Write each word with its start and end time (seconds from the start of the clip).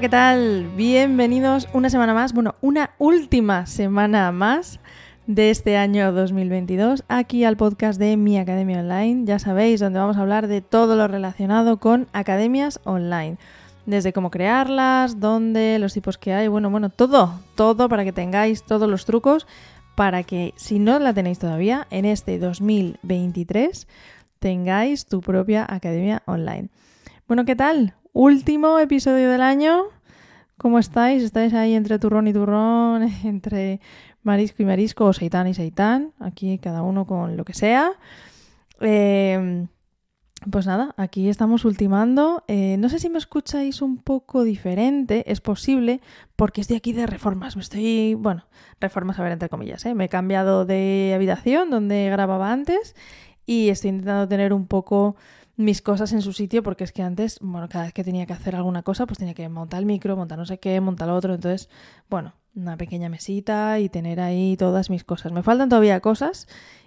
¿qué 0.00 0.08
tal? 0.08 0.70
Bienvenidos 0.76 1.68
una 1.72 1.90
semana 1.90 2.14
más, 2.14 2.32
bueno, 2.32 2.54
una 2.60 2.90
última 2.98 3.66
semana 3.66 4.30
más 4.30 4.78
de 5.26 5.50
este 5.50 5.76
año 5.76 6.12
2022 6.12 7.02
aquí 7.08 7.42
al 7.42 7.56
podcast 7.56 7.98
de 7.98 8.16
Mi 8.16 8.38
Academia 8.38 8.78
Online. 8.78 9.24
Ya 9.24 9.40
sabéis, 9.40 9.80
donde 9.80 9.98
vamos 9.98 10.16
a 10.16 10.20
hablar 10.20 10.46
de 10.46 10.60
todo 10.60 10.94
lo 10.94 11.08
relacionado 11.08 11.80
con 11.80 12.06
academias 12.12 12.78
online. 12.84 13.38
Desde 13.86 14.12
cómo 14.12 14.30
crearlas, 14.30 15.18
dónde, 15.18 15.80
los 15.80 15.94
tipos 15.94 16.16
que 16.16 16.32
hay, 16.32 16.46
bueno, 16.46 16.70
bueno, 16.70 16.90
todo, 16.90 17.40
todo 17.56 17.88
para 17.88 18.04
que 18.04 18.12
tengáis 18.12 18.62
todos 18.62 18.88
los 18.88 19.04
trucos 19.04 19.48
para 19.96 20.22
que 20.22 20.54
si 20.54 20.78
no 20.78 21.00
la 21.00 21.12
tenéis 21.12 21.40
todavía, 21.40 21.88
en 21.90 22.04
este 22.04 22.38
2023 22.38 23.88
tengáis 24.38 25.06
tu 25.06 25.22
propia 25.22 25.66
academia 25.68 26.22
online. 26.26 26.68
Bueno, 27.26 27.44
¿qué 27.44 27.56
tal? 27.56 27.96
Último 28.12 28.78
episodio 28.78 29.30
del 29.30 29.42
año. 29.42 29.84
¿Cómo 30.56 30.78
estáis? 30.78 31.22
¿Estáis 31.22 31.54
ahí 31.54 31.74
entre 31.74 31.98
turrón 31.98 32.26
y 32.26 32.32
turrón, 32.32 33.02
entre 33.24 33.80
marisco 34.22 34.62
y 34.62 34.66
marisco, 34.66 35.04
o 35.04 35.12
seitán 35.12 35.46
y 35.46 35.54
seitán? 35.54 36.12
Aquí 36.18 36.58
cada 36.58 36.82
uno 36.82 37.06
con 37.06 37.36
lo 37.36 37.44
que 37.44 37.54
sea. 37.54 37.92
Eh, 38.80 39.66
pues 40.50 40.66
nada, 40.66 40.94
aquí 40.96 41.28
estamos 41.28 41.64
ultimando. 41.64 42.44
Eh, 42.48 42.76
no 42.78 42.88
sé 42.88 42.98
si 42.98 43.10
me 43.10 43.18
escucháis 43.18 43.82
un 43.82 43.98
poco 43.98 44.44
diferente, 44.44 45.30
es 45.30 45.40
posible, 45.40 46.00
porque 46.36 46.60
estoy 46.60 46.76
aquí 46.76 46.92
de 46.92 47.06
reformas. 47.06 47.56
Me 47.56 47.62
estoy, 47.62 48.14
bueno, 48.14 48.46
reformas 48.80 49.18
a 49.18 49.22
ver 49.22 49.32
entre 49.32 49.48
comillas, 49.48 49.84
¿eh? 49.84 49.94
Me 49.94 50.04
he 50.04 50.08
cambiado 50.08 50.64
de 50.64 51.12
habitación 51.14 51.70
donde 51.70 52.08
grababa 52.10 52.52
antes 52.52 52.94
y 53.46 53.68
estoy 53.70 53.90
intentando 53.90 54.28
tener 54.28 54.52
un 54.52 54.66
poco 54.66 55.16
mis 55.58 55.82
cosas 55.82 56.12
en 56.12 56.22
su 56.22 56.32
sitio 56.32 56.62
porque 56.62 56.84
es 56.84 56.92
que 56.92 57.02
antes, 57.02 57.40
bueno, 57.42 57.68
cada 57.68 57.84
vez 57.84 57.92
que 57.92 58.04
tenía 58.04 58.26
que 58.26 58.32
hacer 58.32 58.54
alguna 58.54 58.84
cosa, 58.84 59.06
pues 59.06 59.18
tenía 59.18 59.34
que 59.34 59.48
montar 59.48 59.80
el 59.80 59.86
micro, 59.86 60.16
montar 60.16 60.38
no 60.38 60.46
sé 60.46 60.58
qué, 60.58 60.80
montar 60.80 61.08
lo 61.08 61.16
otro. 61.16 61.34
Entonces, 61.34 61.68
bueno, 62.08 62.32
una 62.54 62.76
pequeña 62.76 63.08
mesita 63.08 63.80
y 63.80 63.88
tener 63.88 64.20
ahí 64.20 64.56
todas 64.56 64.88
mis 64.88 65.02
cosas. 65.02 65.32
Me 65.32 65.42
faltan 65.42 65.68
todavía 65.68 65.98
cosas 65.98 66.46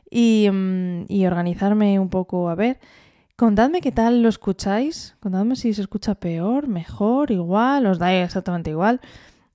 y, 0.09 0.47
mm, 0.49 1.05
y 1.09 1.25
organizarme 1.25 1.99
un 1.99 2.09
poco 2.09 2.49
a 2.49 2.55
ver. 2.55 2.80
Contadme 3.36 3.81
qué 3.81 3.92
tal 3.92 4.22
lo 4.22 4.30
escucháis, 4.30 5.17
contadme 5.19 5.58
si 5.58 5.73
se 5.73 5.81
escucha 5.81 6.16
peor, 6.16 6.67
mejor, 6.69 7.31
igual, 7.31 7.86
os 7.88 7.99
da 7.99 8.14
exactamente 8.14 8.69
igual. 8.69 9.02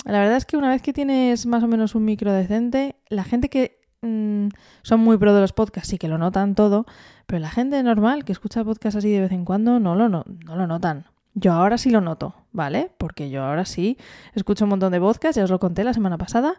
La 0.04 0.20
verdad 0.20 0.36
es 0.36 0.44
que 0.44 0.58
una 0.58 0.68
vez 0.68 0.82
que 0.82 0.92
tienes 0.92 1.46
más 1.46 1.62
o 1.62 1.68
menos 1.68 1.94
un 1.94 2.04
micro 2.04 2.32
decente, 2.32 2.96
la 3.08 3.24
gente 3.24 3.48
que 3.48 3.80
mmm, 4.02 4.48
son 4.82 5.00
muy 5.00 5.18
pro 5.18 5.34
de 5.34 5.40
los 5.40 5.52
podcasts 5.52 5.90
sí 5.90 5.98
que 5.98 6.08
lo 6.08 6.18
notan 6.18 6.54
todo, 6.54 6.86
pero 7.26 7.40
la 7.40 7.50
gente 7.50 7.82
normal 7.82 8.24
que 8.24 8.32
escucha 8.32 8.64
podcasts 8.64 8.96
así 8.96 9.10
de 9.10 9.20
vez 9.20 9.32
en 9.32 9.44
cuando 9.44 9.80
no 9.80 9.94
lo, 9.94 10.08
no, 10.08 10.24
no 10.44 10.56
lo 10.56 10.66
notan. 10.66 11.06
Yo 11.34 11.52
ahora 11.52 11.76
sí 11.76 11.90
lo 11.90 12.00
noto, 12.00 12.34
¿vale? 12.52 12.90
Porque 12.96 13.28
yo 13.28 13.44
ahora 13.44 13.66
sí 13.66 13.98
escucho 14.34 14.64
un 14.64 14.70
montón 14.70 14.92
de 14.92 15.00
podcasts, 15.00 15.36
ya 15.36 15.44
os 15.44 15.50
lo 15.50 15.60
conté 15.60 15.84
la 15.84 15.92
semana 15.92 16.16
pasada, 16.16 16.54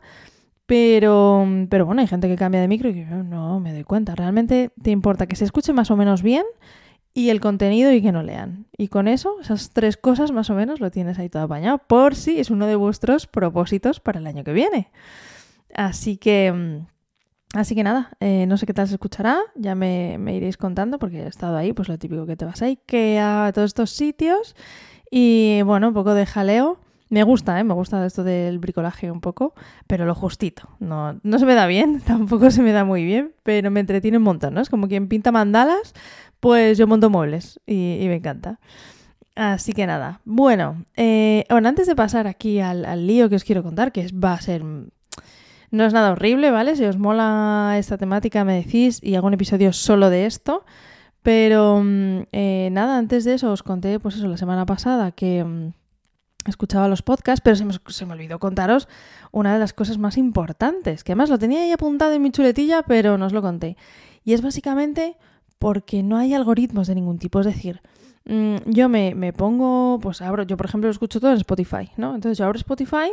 pero, 0.67 1.47
pero 1.69 1.85
bueno, 1.85 2.01
hay 2.01 2.07
gente 2.07 2.27
que 2.27 2.35
cambia 2.35 2.61
de 2.61 2.67
micro 2.67 2.89
y 2.89 2.93
que 2.93 3.05
no 3.05 3.59
me 3.59 3.73
doy 3.73 3.83
cuenta. 3.83 4.13
Realmente 4.13 4.71
te 4.81 4.91
importa 4.91 5.25
que 5.25 5.35
se 5.35 5.45
escuche 5.45 5.73
más 5.73 5.89
o 5.89 5.95
menos 5.95 6.21
bien 6.21 6.43
y 7.13 7.31
el 7.31 7.39
contenido 7.39 7.91
y 7.91 8.01
que 8.01 8.11
no 8.11 8.21
lean. 8.21 8.67
Y 8.77 8.89
con 8.89 9.07
eso, 9.07 9.39
esas 9.41 9.71
tres 9.71 9.97
cosas 9.97 10.31
más 10.31 10.51
o 10.51 10.53
menos 10.53 10.79
lo 10.79 10.91
tienes 10.91 11.17
ahí 11.17 11.29
todo 11.29 11.41
apañado, 11.43 11.79
por 11.79 12.13
si 12.13 12.39
es 12.39 12.51
uno 12.51 12.67
de 12.67 12.75
vuestros 12.75 13.25
propósitos 13.25 13.99
para 13.99 14.19
el 14.19 14.27
año 14.27 14.43
que 14.43 14.53
viene. 14.53 14.91
Así 15.73 16.17
que, 16.17 16.51
mm, 16.51 16.96
así 17.59 17.75
que 17.75 17.83
nada, 17.83 18.11
eh, 18.19 18.45
no 18.47 18.57
sé 18.57 18.65
qué 18.65 18.73
tal 18.73 18.87
se 18.87 18.95
escuchará, 18.95 19.39
ya 19.55 19.75
me, 19.75 20.17
me, 20.17 20.35
iréis 20.35 20.57
contando 20.57 20.99
porque 20.99 21.23
he 21.23 21.27
estado 21.27 21.57
ahí, 21.57 21.73
pues 21.73 21.89
lo 21.89 21.97
típico 21.97 22.25
que 22.25 22.35
te 22.35 22.45
vas 22.45 22.61
ahí, 22.61 22.79
que 22.85 23.19
a 23.19 23.51
todos 23.53 23.67
estos 23.67 23.91
sitios 23.91 24.55
y 25.09 25.61
bueno, 25.63 25.89
un 25.89 25.93
poco 25.93 26.13
de 26.13 26.25
jaleo. 26.25 26.79
Me 27.09 27.23
gusta, 27.23 27.57
¿eh? 27.57 27.63
me 27.63 27.73
gusta 27.73 28.05
esto 28.05 28.25
del 28.25 28.59
bricolaje 28.59 29.09
un 29.09 29.21
poco, 29.21 29.53
pero 29.87 30.05
lo 30.05 30.13
justito. 30.13 30.67
No, 30.79 31.17
no 31.23 31.39
se 31.39 31.45
me 31.45 31.55
da 31.55 31.65
bien, 31.65 32.01
tampoco 32.05 32.51
se 32.51 32.61
me 32.61 32.73
da 32.73 32.83
muy 32.83 33.05
bien, 33.05 33.31
pero 33.43 33.71
me 33.71 33.79
entretiene 33.79 34.17
un 34.17 34.23
montón, 34.23 34.53
¿no? 34.53 34.61
Es 34.61 34.69
como 34.69 34.89
quien 34.89 35.07
pinta 35.07 35.31
mandalas, 35.31 35.93
pues 36.41 36.77
yo 36.77 36.85
monto 36.85 37.09
muebles 37.09 37.61
y, 37.65 38.03
me 38.07 38.15
encanta. 38.15 38.59
Así 39.35 39.71
que 39.71 39.85
nada, 39.87 40.19
bueno, 40.25 40.83
eh, 40.97 41.45
bueno, 41.49 41.69
antes 41.69 41.87
de 41.87 41.95
pasar 41.95 42.27
aquí 42.27 42.59
al, 42.59 42.83
al, 42.85 43.07
lío 43.07 43.29
que 43.29 43.35
os 43.35 43.43
quiero 43.43 43.63
contar, 43.63 43.91
que 43.91 44.07
va 44.11 44.33
a 44.33 44.41
ser... 44.41 44.63
No 45.69 45.85
es 45.85 45.93
nada 45.93 46.11
horrible, 46.11 46.51
¿vale? 46.51 46.75
Si 46.75 46.85
os 46.85 46.97
mola 46.97 47.75
esta 47.77 47.97
temática 47.97 48.45
me 48.45 48.55
decís 48.55 48.99
y 49.03 49.15
hago 49.15 49.27
un 49.27 49.33
episodio 49.33 49.73
solo 49.73 50.09
de 50.09 50.25
esto. 50.25 50.65
Pero 51.23 51.83
eh, 52.31 52.69
nada, 52.71 52.97
antes 52.97 53.25
de 53.25 53.33
eso 53.33 53.51
os 53.51 53.61
conté, 53.61 53.99
pues 53.99 54.15
eso, 54.15 54.27
la 54.27 54.37
semana 54.37 54.65
pasada 54.65 55.11
que 55.11 55.43
mm, 55.43 55.73
escuchaba 56.45 56.87
los 56.87 57.01
podcasts, 57.01 57.41
pero 57.43 57.57
se 57.57 57.65
me, 57.65 57.73
se 57.87 58.05
me, 58.05 58.13
olvidó 58.13 58.39
contaros 58.39 58.87
una 59.33 59.53
de 59.53 59.59
las 59.59 59.73
cosas 59.73 59.97
más 59.97 60.15
importantes, 60.17 61.03
que 61.03 61.11
además 61.11 61.29
lo 61.29 61.37
tenía 61.37 61.63
ahí 61.63 61.71
apuntado 61.73 62.13
en 62.13 62.21
mi 62.21 62.31
chuletilla, 62.31 62.83
pero 62.83 63.17
no 63.17 63.25
os 63.25 63.33
lo 63.33 63.41
conté. 63.41 63.75
Y 64.23 64.33
es 64.33 64.41
básicamente 64.41 65.17
porque 65.59 66.01
no 66.01 66.15
hay 66.15 66.33
algoritmos 66.33 66.87
de 66.87 66.95
ningún 66.95 67.19
tipo. 67.19 67.41
Es 67.41 67.45
decir, 67.45 67.81
mmm, 68.23 68.57
yo 68.65 68.87
me, 68.87 69.13
me, 69.13 69.33
pongo, 69.33 69.99
pues 70.01 70.21
abro, 70.21 70.43
yo 70.43 70.55
por 70.55 70.67
ejemplo 70.67 70.87
lo 70.87 70.91
escucho 70.91 71.19
todo 71.19 71.31
en 71.31 71.37
Spotify, 71.37 71.91
¿no? 71.97 72.15
Entonces 72.15 72.37
yo 72.37 72.45
abro 72.45 72.57
Spotify 72.57 73.11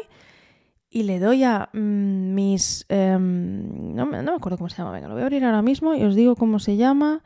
y 0.94 1.02
le 1.02 1.18
doy 1.18 1.42
a 1.42 1.70
mmm, 1.72 2.34
mis... 2.34 2.86
Eh, 2.88 3.18
no, 3.18 4.06
no, 4.06 4.06
me 4.06 4.30
acuerdo 4.30 4.56
cómo 4.56 4.70
se 4.70 4.76
llama, 4.76 4.92
venga, 4.92 5.08
lo 5.08 5.14
voy 5.14 5.22
a 5.22 5.26
abrir 5.26 5.44
ahora 5.44 5.60
mismo 5.60 5.92
y 5.92 6.04
os 6.04 6.14
digo 6.14 6.36
cómo 6.36 6.60
se 6.60 6.76
llama. 6.76 7.24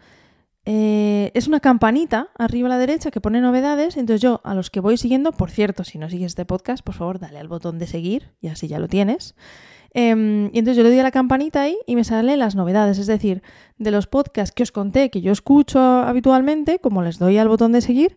Eh, 0.64 1.30
es 1.34 1.48
una 1.48 1.60
campanita 1.60 2.28
arriba 2.38 2.66
a 2.66 2.70
la 2.70 2.78
derecha 2.78 3.10
que 3.10 3.20
pone 3.20 3.42
novedades. 3.42 3.98
Entonces 3.98 4.22
yo 4.22 4.40
a 4.42 4.54
los 4.54 4.70
que 4.70 4.80
voy 4.80 4.96
siguiendo, 4.96 5.32
por 5.32 5.50
cierto, 5.50 5.84
si 5.84 5.98
no 5.98 6.08
sigues 6.08 6.28
este 6.28 6.46
podcast, 6.46 6.82
por 6.82 6.94
favor 6.94 7.18
dale 7.18 7.38
al 7.38 7.46
botón 7.46 7.78
de 7.78 7.86
seguir 7.86 8.32
y 8.40 8.48
así 8.48 8.68
ya 8.68 8.78
lo 8.78 8.88
tienes. 8.88 9.34
Eh, 9.92 10.48
y 10.50 10.58
entonces 10.58 10.76
yo 10.78 10.82
le 10.82 10.88
doy 10.88 11.00
a 11.00 11.02
la 11.02 11.10
campanita 11.10 11.60
ahí 11.60 11.76
y 11.86 11.94
me 11.94 12.04
salen 12.04 12.38
las 12.38 12.54
novedades. 12.54 12.98
Es 12.98 13.06
decir, 13.06 13.42
de 13.76 13.90
los 13.90 14.06
podcasts 14.06 14.54
que 14.54 14.62
os 14.62 14.72
conté 14.72 15.10
que 15.10 15.20
yo 15.20 15.30
escucho 15.30 15.78
habitualmente, 15.78 16.78
como 16.78 17.02
les 17.02 17.18
doy 17.18 17.36
al 17.36 17.48
botón 17.48 17.72
de 17.72 17.82
seguir, 17.82 18.16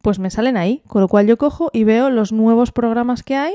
pues 0.00 0.18
me 0.18 0.30
salen 0.30 0.56
ahí. 0.56 0.82
Con 0.86 1.02
lo 1.02 1.08
cual 1.08 1.26
yo 1.26 1.36
cojo 1.36 1.68
y 1.74 1.84
veo 1.84 2.08
los 2.08 2.32
nuevos 2.32 2.72
programas 2.72 3.22
que 3.22 3.36
hay 3.36 3.52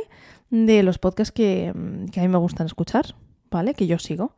de 0.54 0.84
los 0.84 1.00
podcasts 1.00 1.32
que, 1.32 1.74
que 2.12 2.20
a 2.20 2.24
mí 2.24 2.30
me 2.30 2.38
gustan 2.38 2.68
escuchar, 2.68 3.16
¿vale? 3.50 3.74
Que 3.74 3.88
yo 3.88 3.98
sigo. 3.98 4.36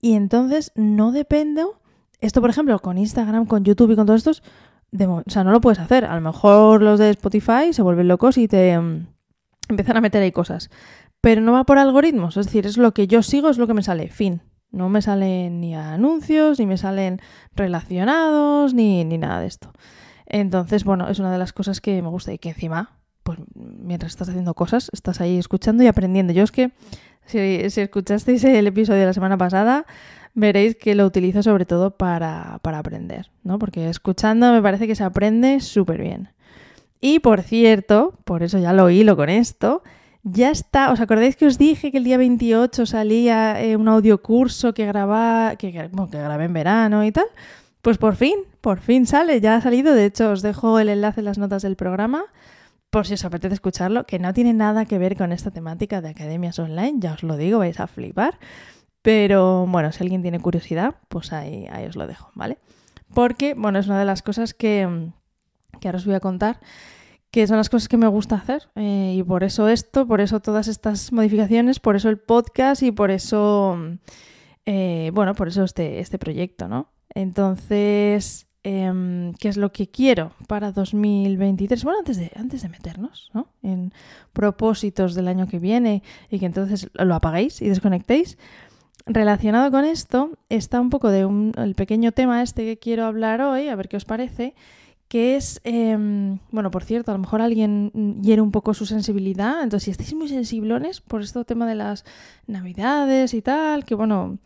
Y 0.00 0.14
entonces 0.14 0.72
no 0.74 1.10
dependo 1.10 1.80
esto, 2.20 2.42
por 2.42 2.50
ejemplo, 2.50 2.78
con 2.80 2.98
Instagram, 2.98 3.46
con 3.46 3.64
YouTube 3.64 3.92
y 3.92 3.96
con 3.96 4.06
todos 4.06 4.18
estos, 4.18 4.42
de, 4.90 5.06
o 5.06 5.22
sea, 5.26 5.44
no 5.44 5.50
lo 5.50 5.60
puedes 5.60 5.78
hacer. 5.78 6.04
A 6.04 6.14
lo 6.14 6.20
mejor 6.20 6.82
los 6.82 6.98
de 6.98 7.10
Spotify 7.10 7.72
se 7.72 7.82
vuelven 7.82 8.08
locos 8.08 8.36
y 8.36 8.46
te 8.46 8.76
um, 8.78 9.06
empiezan 9.68 9.96
a 9.96 10.00
meter 10.02 10.22
ahí 10.22 10.32
cosas. 10.32 10.70
Pero 11.22 11.40
no 11.40 11.52
va 11.52 11.64
por 11.64 11.78
algoritmos, 11.78 12.36
es 12.36 12.46
decir, 12.46 12.66
es 12.66 12.76
lo 12.76 12.92
que 12.92 13.06
yo 13.06 13.22
sigo, 13.22 13.48
es 13.48 13.58
lo 13.58 13.66
que 13.66 13.74
me 13.74 13.82
sale, 13.82 14.08
fin. 14.08 14.42
No 14.70 14.90
me 14.90 15.00
salen 15.00 15.60
ni 15.60 15.74
anuncios, 15.74 16.58
ni 16.58 16.66
me 16.66 16.76
salen 16.76 17.20
relacionados, 17.54 18.74
ni, 18.74 19.04
ni 19.04 19.16
nada 19.16 19.40
de 19.40 19.46
esto. 19.46 19.72
Entonces, 20.26 20.84
bueno, 20.84 21.08
es 21.08 21.18
una 21.18 21.32
de 21.32 21.38
las 21.38 21.54
cosas 21.54 21.80
que 21.80 22.02
me 22.02 22.08
gusta 22.08 22.34
y 22.34 22.38
que 22.38 22.50
encima, 22.50 22.97
mientras 23.88 24.12
estás 24.12 24.28
haciendo 24.28 24.54
cosas, 24.54 24.90
estás 24.92 25.20
ahí 25.20 25.38
escuchando 25.38 25.82
y 25.82 25.88
aprendiendo. 25.88 26.32
Yo 26.32 26.44
es 26.44 26.52
que, 26.52 26.70
si, 27.26 27.38
escuchasteis 27.38 28.44
el 28.44 28.66
episodio 28.68 29.00
de 29.00 29.06
la 29.06 29.12
semana 29.12 29.36
pasada, 29.36 29.86
veréis 30.34 30.76
que 30.76 30.94
lo 30.94 31.04
utilizo 31.06 31.42
sobre 31.42 31.64
todo 31.64 31.90
para, 31.90 32.60
para 32.62 32.78
aprender, 32.78 33.30
¿no? 33.42 33.58
Porque 33.58 33.88
escuchando 33.88 34.52
me 34.52 34.62
parece 34.62 34.86
que 34.86 34.94
se 34.94 35.02
aprende 35.02 35.60
súper 35.60 36.02
bien. 36.02 36.28
Y 37.00 37.20
por 37.20 37.42
cierto, 37.42 38.14
por 38.24 38.42
eso 38.42 38.58
ya 38.58 38.72
lo 38.72 38.90
hilo 38.90 39.16
con 39.16 39.30
esto, 39.30 39.82
ya 40.22 40.50
está, 40.50 40.92
¿os 40.92 41.00
acordáis 41.00 41.36
que 41.36 41.46
os 41.46 41.56
dije 41.58 41.90
que 41.90 41.98
el 41.98 42.04
día 42.04 42.18
28 42.18 42.86
salía 42.86 43.62
eh, 43.62 43.76
un 43.76 43.88
audiocurso 43.88 44.74
que 44.74 44.84
grababa, 44.84 45.56
que 45.56 45.70
grabé 45.70 46.44
en 46.44 46.52
verano 46.52 47.04
y 47.04 47.12
tal? 47.12 47.26
Pues 47.82 47.96
por 47.96 48.16
fin, 48.16 48.34
por 48.60 48.80
fin 48.80 49.06
sale, 49.06 49.40
ya 49.40 49.56
ha 49.56 49.60
salido, 49.60 49.94
de 49.94 50.04
hecho 50.04 50.30
os 50.30 50.42
dejo 50.42 50.78
el 50.78 50.88
enlace 50.88 51.20
en 51.20 51.24
las 51.24 51.38
notas 51.38 51.62
del 51.62 51.76
programa 51.76 52.24
por 52.90 53.06
si 53.06 53.14
os 53.14 53.24
apetece 53.24 53.54
escucharlo, 53.54 54.04
que 54.04 54.18
no 54.18 54.32
tiene 54.32 54.54
nada 54.54 54.86
que 54.86 54.98
ver 54.98 55.16
con 55.16 55.32
esta 55.32 55.50
temática 55.50 56.00
de 56.00 56.10
academias 56.10 56.58
online, 56.58 56.94
ya 56.98 57.12
os 57.14 57.22
lo 57.22 57.36
digo, 57.36 57.58
vais 57.58 57.80
a 57.80 57.86
flipar. 57.86 58.38
Pero 59.02 59.66
bueno, 59.66 59.92
si 59.92 60.02
alguien 60.02 60.22
tiene 60.22 60.40
curiosidad, 60.40 60.96
pues 61.08 61.32
ahí, 61.32 61.66
os 61.88 61.96
lo 61.96 62.06
dejo, 62.06 62.30
¿vale? 62.34 62.58
Porque, 63.14 63.54
bueno, 63.54 63.78
es 63.78 63.86
una 63.86 63.98
de 63.98 64.04
las 64.04 64.22
cosas 64.22 64.54
que, 64.54 65.10
que 65.80 65.88
ahora 65.88 65.98
os 65.98 66.06
voy 66.06 66.14
a 66.14 66.20
contar, 66.20 66.60
que 67.30 67.46
son 67.46 67.58
las 67.58 67.70
cosas 67.70 67.88
que 67.88 67.96
me 67.96 68.08
gusta 68.08 68.36
hacer. 68.36 68.68
Eh, 68.74 69.14
y 69.16 69.22
por 69.22 69.44
eso 69.44 69.68
esto, 69.68 70.06
por 70.06 70.20
eso 70.20 70.40
todas 70.40 70.68
estas 70.68 71.12
modificaciones, 71.12 71.80
por 71.80 71.96
eso 71.96 72.08
el 72.08 72.18
podcast 72.18 72.82
y 72.82 72.90
por 72.90 73.10
eso, 73.10 73.78
eh, 74.66 75.10
bueno, 75.14 75.34
por 75.34 75.48
eso 75.48 75.64
este, 75.64 76.00
este 76.00 76.18
proyecto, 76.18 76.68
¿no? 76.68 76.90
Entonces, 77.14 78.47
eh, 78.64 79.32
¿qué 79.38 79.48
es 79.48 79.56
lo 79.56 79.72
que 79.72 79.88
quiero 79.88 80.32
para 80.46 80.72
2023? 80.72 81.84
Bueno, 81.84 82.00
antes 82.00 82.16
de, 82.16 82.30
antes 82.36 82.62
de 82.62 82.68
meternos 82.68 83.30
¿no? 83.32 83.48
en 83.62 83.92
propósitos 84.32 85.14
del 85.14 85.28
año 85.28 85.46
que 85.46 85.58
viene 85.58 86.02
y 86.30 86.38
que 86.38 86.46
entonces 86.46 86.90
lo 86.94 87.14
apaguéis 87.14 87.62
y 87.62 87.68
desconectéis, 87.68 88.36
relacionado 89.06 89.70
con 89.70 89.84
esto 89.84 90.38
está 90.48 90.80
un 90.80 90.90
poco 90.90 91.10
de 91.10 91.24
un, 91.24 91.52
el 91.56 91.74
pequeño 91.74 92.12
tema 92.12 92.42
este 92.42 92.64
que 92.64 92.78
quiero 92.78 93.04
hablar 93.04 93.40
hoy, 93.40 93.68
a 93.68 93.76
ver 93.76 93.88
qué 93.88 93.96
os 93.96 94.04
parece, 94.04 94.54
que 95.08 95.36
es, 95.36 95.60
em, 95.64 96.38
bueno, 96.50 96.70
por 96.70 96.84
cierto, 96.84 97.10
a 97.10 97.14
lo 97.14 97.20
mejor 97.20 97.40
alguien 97.40 98.20
hiere 98.22 98.42
un 98.42 98.52
poco 98.52 98.74
su 98.74 98.84
sensibilidad, 98.84 99.62
entonces 99.62 99.84
si 99.84 99.90
estáis 99.90 100.14
muy 100.14 100.28
sensiblones 100.28 101.00
por 101.00 101.22
este 101.22 101.42
tema 101.44 101.66
de 101.66 101.74
las 101.74 102.04
navidades 102.46 103.32
y 103.32 103.40
tal, 103.40 103.84
que 103.84 103.94
bueno, 103.94 104.38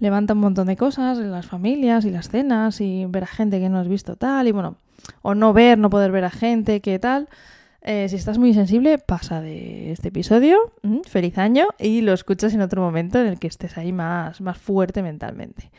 levanta 0.00 0.34
un 0.34 0.40
montón 0.40 0.66
de 0.66 0.76
cosas 0.76 1.18
en 1.18 1.30
las 1.30 1.46
familias 1.46 2.04
y 2.04 2.10
las 2.10 2.28
cenas 2.28 2.80
y 2.80 3.06
ver 3.06 3.24
a 3.24 3.28
gente 3.28 3.60
que 3.60 3.68
no 3.68 3.78
has 3.78 3.88
visto 3.88 4.16
tal 4.16 4.48
y 4.48 4.52
bueno, 4.52 4.76
o 5.22 5.34
no 5.34 5.52
ver, 5.52 5.78
no 5.78 5.90
poder 5.90 6.10
ver 6.10 6.24
a 6.24 6.30
gente 6.30 6.80
que 6.80 6.98
tal. 6.98 7.28
Eh, 7.82 8.08
si 8.08 8.16
estás 8.16 8.38
muy 8.38 8.52
sensible, 8.54 8.98
pasa 8.98 9.40
de 9.40 9.92
este 9.92 10.08
episodio. 10.08 10.72
feliz 11.06 11.38
año 11.38 11.68
y 11.78 12.00
lo 12.00 12.12
escuchas 12.12 12.52
en 12.54 12.60
otro 12.60 12.82
momento 12.82 13.20
en 13.20 13.28
el 13.28 13.38
que 13.38 13.46
estés 13.46 13.78
ahí 13.78 13.92
más, 13.92 14.40
más 14.40 14.58
fuerte 14.58 15.02
mentalmente. 15.02 15.70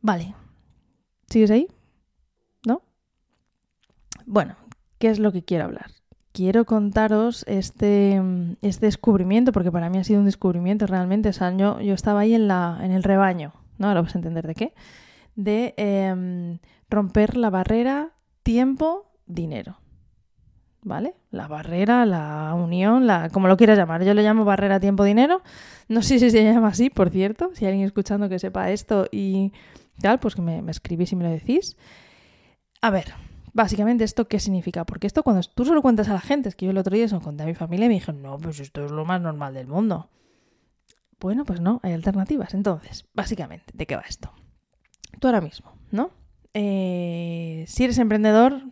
Vale. 0.00 0.34
¿Sigues 1.28 1.50
ahí? 1.50 1.68
Bueno, 4.30 4.56
¿qué 4.98 5.08
es 5.08 5.18
lo 5.18 5.32
que 5.32 5.42
quiero 5.42 5.64
hablar? 5.64 5.86
Quiero 6.32 6.66
contaros 6.66 7.46
este, 7.48 8.20
este 8.60 8.84
descubrimiento, 8.84 9.52
porque 9.52 9.72
para 9.72 9.88
mí 9.88 9.96
ha 9.96 10.04
sido 10.04 10.20
un 10.20 10.26
descubrimiento 10.26 10.86
realmente. 10.86 11.30
ese 11.30 11.44
año 11.44 11.80
yo 11.80 11.94
estaba 11.94 12.20
ahí 12.20 12.34
en, 12.34 12.46
la, 12.46 12.78
en 12.82 12.92
el 12.92 13.02
rebaño, 13.02 13.54
¿no? 13.78 13.88
Ahora 13.88 14.02
vas 14.02 14.14
a 14.14 14.18
entender 14.18 14.46
de 14.46 14.54
qué. 14.54 14.74
De 15.34 15.72
em, 15.78 16.58
romper 16.90 17.38
la 17.38 17.48
barrera 17.48 18.10
tiempo-dinero. 18.42 19.78
¿Vale? 20.82 21.14
La 21.30 21.48
barrera, 21.48 22.04
la 22.04 22.52
unión, 22.54 23.06
la 23.06 23.30
como 23.30 23.48
lo 23.48 23.56
quieras 23.56 23.78
llamar. 23.78 24.04
Yo 24.04 24.12
le 24.12 24.22
llamo 24.22 24.44
barrera 24.44 24.78
tiempo-dinero. 24.78 25.40
No 25.88 26.02
sé 26.02 26.18
si 26.18 26.30
se 26.30 26.44
llama 26.44 26.68
así, 26.68 26.90
por 26.90 27.08
cierto. 27.08 27.50
Si 27.54 27.64
hay 27.64 27.70
alguien 27.70 27.86
escuchando 27.86 28.28
que 28.28 28.38
sepa 28.38 28.70
esto 28.72 29.06
y 29.10 29.54
tal, 30.02 30.20
pues 30.20 30.34
que 30.34 30.42
me, 30.42 30.60
me 30.60 30.70
escribís 30.70 31.12
y 31.12 31.16
me 31.16 31.24
lo 31.24 31.30
decís. 31.30 31.78
A 32.82 32.90
ver, 32.90 33.14
Básicamente, 33.52 34.04
¿esto 34.04 34.28
qué 34.28 34.40
significa? 34.40 34.84
Porque 34.84 35.06
esto 35.06 35.22
cuando 35.22 35.42
tú 35.54 35.64
solo 35.64 35.82
cuentas 35.82 36.08
a 36.08 36.14
la 36.14 36.20
gente, 36.20 36.48
es 36.48 36.54
que 36.54 36.66
yo 36.66 36.70
el 36.70 36.78
otro 36.78 36.94
día 36.94 37.08
se 37.08 37.14
lo 37.14 37.20
conté 37.20 37.42
a 37.42 37.46
mi 37.46 37.54
familia 37.54 37.86
y 37.86 37.88
me 37.88 37.94
dijeron, 37.94 38.22
no, 38.22 38.38
pues 38.38 38.60
esto 38.60 38.84
es 38.84 38.90
lo 38.90 39.04
más 39.04 39.20
normal 39.20 39.54
del 39.54 39.66
mundo. 39.66 40.08
Bueno, 41.20 41.44
pues 41.44 41.60
no, 41.60 41.80
hay 41.82 41.92
alternativas. 41.92 42.54
Entonces, 42.54 43.06
básicamente, 43.14 43.66
¿de 43.74 43.86
qué 43.86 43.96
va 43.96 44.02
esto? 44.08 44.32
Tú 45.18 45.26
ahora 45.28 45.40
mismo, 45.40 45.72
¿no? 45.90 46.10
Eh, 46.54 47.64
si 47.66 47.84
eres 47.84 47.98
emprendedor 47.98 48.62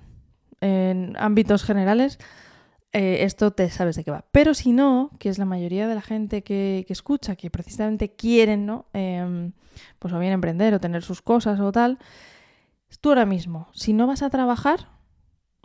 en 0.61 1.15
ámbitos 1.19 1.65
generales, 1.65 2.19
eh, 2.93 3.25
esto 3.25 3.51
te 3.51 3.69
sabes 3.71 3.97
de 3.97 4.05
qué 4.05 4.11
va. 4.11 4.25
Pero 4.33 4.55
si 4.55 4.73
no, 4.73 5.11
que 5.19 5.29
es 5.29 5.39
la 5.39 5.45
mayoría 5.45 5.87
de 5.87 5.95
la 5.95 6.03
gente 6.03 6.43
que, 6.43 6.87
escucha, 6.89 7.37
que 7.37 7.51
precisamente 7.51 8.13
quieren, 8.13 8.65
¿no? 8.65 8.87
Em, 8.93 9.53
pues 9.99 10.15
o 10.15 10.19
bien 10.19 10.33
emprender 10.33 10.73
o 10.73 10.81
tener 10.81 11.03
sus 11.03 11.21
cosas 11.21 11.61
o 11.61 11.73
tal, 11.73 11.99
Tú 13.07 13.11
ahora 13.11 13.27
mismo, 13.27 13.69
si 13.73 13.93
no 13.93 14.07
vas 14.07 14.23
a 14.23 14.31
trabajar 14.31 14.89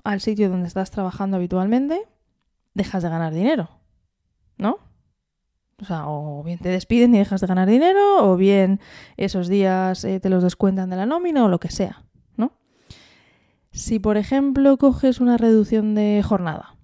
al 0.04 0.22
sitio 0.22 0.50
donde 0.50 0.68
estás 0.68 0.92
trabajando 0.92 1.38
habitualmente, 1.38 2.08
dejas 2.76 3.04
de 3.04 3.10
ganar 3.10 3.34
dinero, 3.34 3.70
¿no? 4.58 4.78
O 5.82 5.86
sea, 5.86 6.08
o 6.08 6.44
bien 6.44 6.60
te 6.60 6.70
despiden 6.70 7.16
y 7.16 7.18
dejas 7.18 7.42
de 7.42 7.48
ganar 7.48 7.68
dinero, 7.68 8.30
o 8.30 8.36
bien 8.38 8.80
esos 9.18 9.48
días 9.48 10.04
eh, 10.04 10.20
te 10.20 10.30
los 10.30 10.44
descuentan 10.44 10.92
de 10.92 10.98
la 10.98 11.08
nómina 11.08 11.44
o 11.44 11.50
lo 11.50 11.60
que 11.60 11.72
sea, 11.72 12.04
¿no? 12.38 12.54
Si, 13.72 13.98
por 13.98 14.18
ejemplo, 14.18 14.78
coges 14.78 15.20
una 15.20 15.38
reducción 15.38 15.96
de 15.96 16.22
jornada 16.24 16.76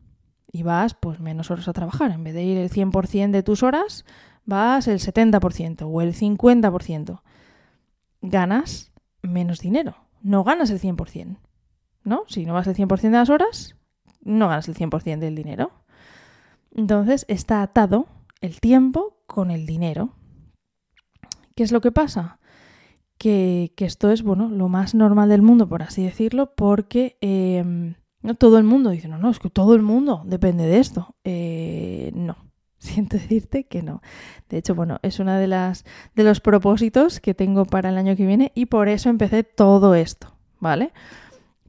y 0.52 0.64
vas 0.64 0.96
pues 0.96 1.20
menos 1.20 1.52
horas 1.52 1.68
a 1.68 1.74
trabajar, 1.74 2.12
en 2.12 2.24
vez 2.24 2.34
de 2.34 2.44
ir 2.44 2.58
el 2.58 2.72
100% 2.72 3.32
de 3.32 3.44
tus 3.44 3.62
horas, 3.62 4.06
vas 4.46 4.88
el 4.88 5.00
70% 5.00 5.84
o 5.88 6.02
el 6.02 6.16
50%, 6.16 7.22
ganas 8.22 8.92
menos 9.22 9.60
dinero 9.60 10.07
no 10.22 10.44
ganas 10.44 10.70
el 10.70 10.80
100%, 10.80 11.38
¿no? 12.04 12.24
Si 12.28 12.46
no 12.46 12.54
vas 12.54 12.68
el 12.68 12.76
100% 12.76 13.02
de 13.02 13.10
las 13.12 13.30
horas, 13.30 13.76
no 14.22 14.48
ganas 14.48 14.68
el 14.68 14.76
100% 14.76 15.20
del 15.20 15.36
dinero. 15.36 15.72
Entonces 16.72 17.26
está 17.28 17.62
atado 17.62 18.08
el 18.42 18.60
tiempo 18.60 19.18
con 19.26 19.52
el 19.52 19.66
dinero. 19.66 20.14
¿Qué 21.56 21.64
es 21.64 21.72
lo 21.72 21.82
que 21.82 21.92
pasa? 21.92 22.40
Que, 23.18 23.74
esto 23.78 24.12
es, 24.12 24.22
bueno, 24.22 24.50
lo 24.50 24.70
más 24.70 24.94
normal 24.94 25.30
del 25.30 25.42
mundo, 25.42 25.68
por 25.68 25.82
así 25.82 26.04
decirlo, 26.04 26.54
porque 26.56 27.18
em, 27.22 27.96
no 28.22 28.36
todo 28.36 28.60
el 28.60 28.64
mundo 28.64 28.92
dice, 28.92 29.08
no, 29.08 29.18
no, 29.18 29.32
es 29.32 29.40
que 29.40 29.50
todo 29.50 29.74
el 29.74 29.82
mundo 29.82 30.22
depende 30.26 30.66
de 30.66 30.80
esto. 30.80 31.16
Eh, 31.24 32.12
no, 32.14 32.47
siento 32.88 33.18
decirte 33.18 33.66
que 33.66 33.84
no. 33.84 34.02
De 34.50 34.58
hecho, 34.58 34.76
bueno, 34.76 35.00
es 35.02 35.20
una 35.20 35.40
de 35.40 35.48
las 35.48 35.86
de 36.16 36.24
los 36.24 36.40
propósitos 36.40 37.20
que 37.20 37.34
tengo 37.34 37.66
para 37.66 37.90
el 37.90 37.98
año 37.98 38.16
que 38.16 38.26
viene 38.26 38.52
y 38.56 38.68
por 38.68 38.90
eso 38.90 39.10
empecé 39.10 39.44
todo 39.44 39.96
esto, 39.96 40.34
¿vale? 40.60 40.92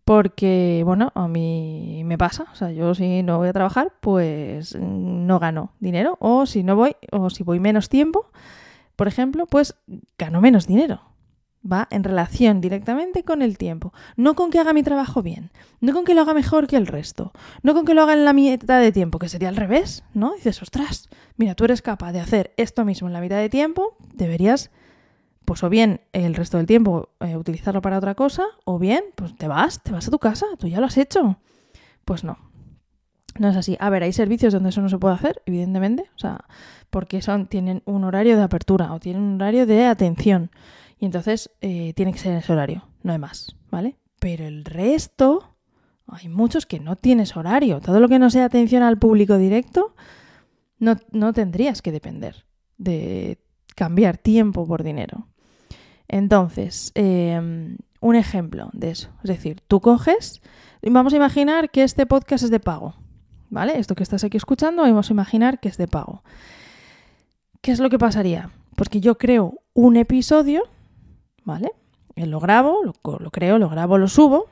Porque, 0.05 0.83
bueno, 0.87 1.13
a 1.15 1.29
mí 1.29 2.03
me 2.07 2.17
pasa, 2.17 2.47
o 2.51 2.55
sea, 2.55 2.71
yo 2.71 2.95
si 2.95 3.23
no 3.23 3.37
voy 3.37 3.49
a 3.49 3.53
trabajar, 3.53 3.93
pues 4.01 4.75
no 4.75 5.39
gano 5.39 5.73
dinero 5.81 6.17
o 6.21 6.47
si 6.47 6.63
no 6.63 6.77
voy 6.77 6.97
o 7.13 7.29
si 7.29 7.43
voy 7.43 7.61
menos 7.61 7.91
tiempo, 7.91 8.31
por 8.97 9.07
ejemplo, 9.07 9.47
pues 9.47 9.75
gano 10.17 10.41
menos 10.41 10.67
dinero 10.67 11.03
va 11.71 11.89
en 11.91 12.05
relación 12.05 12.61
directamente 12.61 13.25
con 13.25 13.43
el 13.43 13.59
tiempo. 13.59 13.93
No 14.17 14.35
con 14.35 14.51
que 14.51 14.59
haga 14.59 14.73
mi 14.73 14.83
trabajo 14.83 15.23
bien, 15.23 15.51
no 15.81 15.93
con 15.93 16.05
que 16.05 16.15
lo 16.15 16.23
haga 16.23 16.35
mejor 16.35 16.67
que 16.67 16.77
el 16.77 16.87
resto, 16.87 17.33
no 17.63 17.75
con 17.75 17.85
que 17.85 17.95
lo 17.95 18.03
haga 18.03 18.13
en 18.13 18.25
la 18.25 18.33
mitad 18.33 18.81
de 18.81 18.93
tiempo, 18.93 19.19
que 19.19 19.29
sería 19.29 19.49
al 19.49 19.57
revés, 19.57 20.05
¿no? 20.15 20.35
dices, 20.35 20.63
ostras, 20.63 21.09
mira, 21.37 21.55
tú 21.55 21.65
eres 21.65 21.83
capaz 21.83 22.13
de 22.13 22.21
hacer 22.21 22.53
esto 22.57 22.85
mismo 22.85 23.09
en 23.09 23.15
la 23.15 23.21
mitad 23.21 23.39
de 23.39 23.49
tiempo, 23.49 23.97
deberías, 24.15 24.71
pues 25.45 25.63
o 25.63 25.69
bien 25.69 26.01
el 26.13 26.35
resto 26.35 26.59
del 26.59 26.67
tiempo 26.67 27.11
eh, 27.21 27.37
utilizarlo 27.37 27.81
para 27.81 27.99
otra 27.99 28.15
cosa, 28.15 28.45
o 28.65 28.79
bien, 28.79 29.03
pues 29.15 29.37
te 29.37 29.49
vas, 29.49 29.83
te 29.83 29.93
vas 29.93 30.07
a 30.09 30.11
tu 30.11 30.19
casa, 30.19 30.47
tú 30.59 30.69
ya 30.69 30.81
lo 30.81 30.87
has 30.87 30.99
hecho. 30.99 31.39
Pues 32.05 32.25
no. 32.25 32.39
No 33.39 33.49
es 33.49 33.57
así. 33.57 33.77
A 33.79 33.91
ver, 33.91 34.03
hay 34.03 34.13
servicios 34.13 34.53
donde 34.53 34.71
eso 34.71 34.81
no 34.81 34.89
se 34.89 34.99
puede 34.99 35.15
hacer, 35.15 35.43
evidentemente, 35.47 36.05
o 36.17 36.19
sea, 36.19 36.45
porque 36.91 37.23
son, 37.23 37.47
tienen 37.47 37.83
un 37.85 38.05
horario 38.05 38.37
de 38.37 38.43
apertura 38.43 38.93
o 38.93 39.01
tienen 39.01 39.23
un 39.23 39.35
horario 39.35 39.67
de 39.67 39.85
atención. 39.85 40.51
Y 40.99 41.07
entonces 41.07 41.51
eh, 41.61 41.93
tiene 41.95 42.13
que 42.13 42.19
ser 42.19 42.33
en 42.33 42.39
ese 42.39 42.53
horario, 42.53 42.89
no 43.03 43.13
hay 43.13 43.19
más, 43.19 43.57
¿vale? 43.71 43.97
Pero 44.19 44.47
el 44.47 44.65
resto, 44.65 45.55
hay 46.07 46.29
muchos 46.29 46.67
que 46.67 46.81
no 46.81 46.97
tienes 46.97 47.37
horario. 47.37 47.81
Todo 47.81 48.01
lo 48.01 48.09
que 48.09 48.19
no 48.19 48.31
sea 48.31 48.47
atención 48.47 48.83
al 48.83 48.99
público 48.99 49.39
directo, 49.39 49.95
no, 50.79 50.97
no 51.13 51.33
tendrías 51.33 51.83
que 51.83 51.93
depender 51.93 52.47
de 52.79 53.39
cambiar 53.75 54.19
tiempo 54.19 54.67
por 54.67 54.83
dinero. 54.83 55.29
Entonces, 56.09 56.91
em, 56.95 57.77
un 58.01 58.17
ejemplo 58.17 58.71
de 58.73 58.91
eso. 58.91 59.11
Es 59.23 59.29
decir, 59.29 59.61
tú 59.69 59.81
coges, 59.81 60.41
vamos 60.83 61.13
a 61.13 61.17
imaginar 61.17 61.71
que 61.71 61.83
este 61.83 62.07
podcast 62.07 62.45
es 62.45 62.51
de 62.51 62.61
pago, 62.61 62.95
¿vale? 63.51 63.79
Esto 63.79 63.95
que 63.95 64.03
estás 64.03 64.25
aquí 64.25 64.37
escuchando, 64.37 64.83
vamos 64.83 65.11
a 65.11 65.13
imaginar 65.13 65.61
que 65.61 65.69
es 65.69 65.77
de 65.77 65.87
pago. 65.87 66.23
¿Qué 67.61 67.73
es 67.73 67.81
lo 67.81 67.91
que 67.91 67.99
pasaría? 67.99 68.51
Pues 68.75 68.89
que 68.89 69.01
yo 69.01 69.19
creo 69.19 69.61
un 69.75 69.97
episodio 69.97 70.63
¿vale? 71.49 71.73
Eh, 72.15 72.27
lo 72.27 72.41
grabo, 72.41 72.83
lo, 72.85 73.31
creo, 73.31 73.59
lo 73.59 73.71
grabo, 73.71 73.97
lo 73.97 74.07
subo 74.07 74.49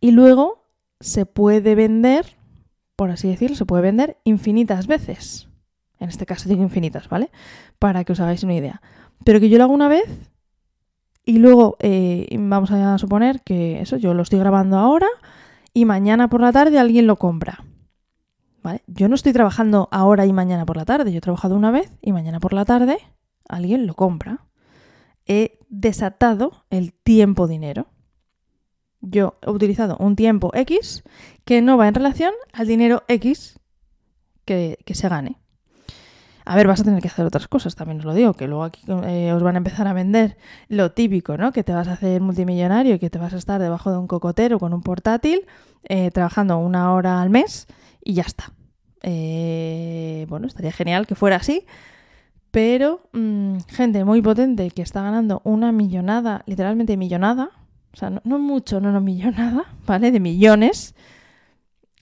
y 0.00 0.10
luego 0.10 0.64
se 1.00 1.26
puede 1.26 1.74
vender, 1.74 2.38
por 2.96 3.10
así 3.10 3.28
decirlo, 3.28 3.56
se 3.56 3.66
puede 3.66 3.82
vender 3.82 4.16
infinitas 4.24 4.86
veces. 4.86 5.48
En 6.00 6.08
este 6.08 6.24
caso 6.24 6.48
digo 6.48 6.62
infinitas, 6.62 7.10
¿vale? 7.10 7.30
Para 7.78 8.04
que 8.04 8.12
os 8.12 8.20
hagáis 8.20 8.42
una 8.42 8.54
idea. 8.54 8.80
Pero 9.22 9.38
que 9.38 9.50
yo 9.50 9.58
lo 9.58 9.64
hago 9.64 9.74
una 9.74 9.88
vez 9.88 10.30
y 11.26 11.38
luego 11.38 11.76
eh, 11.80 12.26
vamos 12.38 12.70
a 12.70 12.96
suponer 12.96 13.42
que 13.42 13.82
eso, 13.82 13.98
yo 13.98 14.14
lo 14.14 14.22
estoy 14.22 14.38
grabando 14.38 14.78
ahora 14.78 15.08
y 15.74 15.84
mañana 15.84 16.28
por 16.28 16.40
la 16.40 16.52
tarde 16.52 16.78
alguien 16.78 17.06
lo 17.06 17.16
compra. 17.16 17.64
¿Vale? 18.62 18.82
Yo 18.86 19.08
no 19.08 19.14
estoy 19.14 19.34
trabajando 19.34 19.88
ahora 19.92 20.24
y 20.24 20.32
mañana 20.32 20.64
por 20.64 20.78
la 20.78 20.86
tarde, 20.86 21.12
yo 21.12 21.18
he 21.18 21.20
trabajado 21.20 21.54
una 21.54 21.70
vez 21.70 21.92
y 22.00 22.12
mañana 22.12 22.40
por 22.40 22.54
la 22.54 22.64
tarde 22.64 22.98
alguien 23.46 23.86
lo 23.86 23.94
compra 23.94 24.45
he 25.26 25.58
desatado 25.68 26.64
el 26.70 26.92
tiempo 26.92 27.46
dinero. 27.46 27.88
Yo 29.00 29.38
he 29.42 29.50
utilizado 29.50 29.96
un 29.98 30.16
tiempo 30.16 30.50
X 30.54 31.04
que 31.44 31.62
no 31.62 31.76
va 31.76 31.88
en 31.88 31.94
relación 31.94 32.32
al 32.52 32.66
dinero 32.66 33.04
X 33.08 33.60
que, 34.44 34.78
se 34.92 35.08
gane. 35.08 35.36
A 36.44 36.54
ver, 36.54 36.68
vas 36.68 36.80
a 36.80 36.84
tener 36.84 37.02
que 37.02 37.08
hacer 37.08 37.26
otras 37.26 37.48
cosas, 37.48 37.74
también 37.74 37.98
os 37.98 38.04
lo 38.04 38.14
digo, 38.14 38.34
que 38.34 38.46
luego 38.46 38.62
aquí 38.62 38.82
eh, 39.04 39.32
os 39.32 39.42
van 39.42 39.56
a 39.56 39.58
empezar 39.58 39.88
a 39.88 39.92
vender 39.92 40.38
lo 40.68 40.92
típico, 40.92 41.36
¿no? 41.36 41.50
Que 41.52 41.64
te 41.64 41.72
vas 41.72 41.88
a 41.88 41.94
hacer 41.94 42.20
multimillonario 42.20 42.94
y 42.94 42.98
que 43.00 43.10
te 43.10 43.18
vas 43.18 43.34
a 43.34 43.36
estar 43.36 43.60
debajo 43.60 43.90
de 43.90 43.98
un 43.98 44.06
cocotero 44.06 44.60
con 44.60 44.72
un 44.72 44.82
portátil, 44.82 45.46
eh, 45.82 46.10
trabajando 46.12 46.58
una 46.58 46.92
hora 46.92 47.20
al 47.20 47.30
mes 47.30 47.66
y 48.02 48.14
ya 48.14 48.22
está. 48.22 48.52
Eh, 49.02 50.26
bueno, 50.28 50.46
estaría 50.46 50.72
genial 50.72 51.06
que 51.06 51.16
fuera 51.16 51.36
así, 51.36 51.66
pero 52.52 53.08
mm, 53.12 53.45
gente 53.76 54.04
muy 54.04 54.22
potente 54.22 54.70
que 54.70 54.82
está 54.82 55.02
ganando 55.02 55.40
una 55.44 55.70
millonada, 55.70 56.42
literalmente 56.46 56.96
millonada, 56.96 57.50
o 57.92 57.96
sea, 57.96 58.10
no, 58.10 58.38
mucho, 58.38 58.80
no, 58.80 58.90
no 58.90 59.00
millonada, 59.00 59.66
¿vale? 59.86 60.10
De 60.10 60.20
millones, 60.20 60.94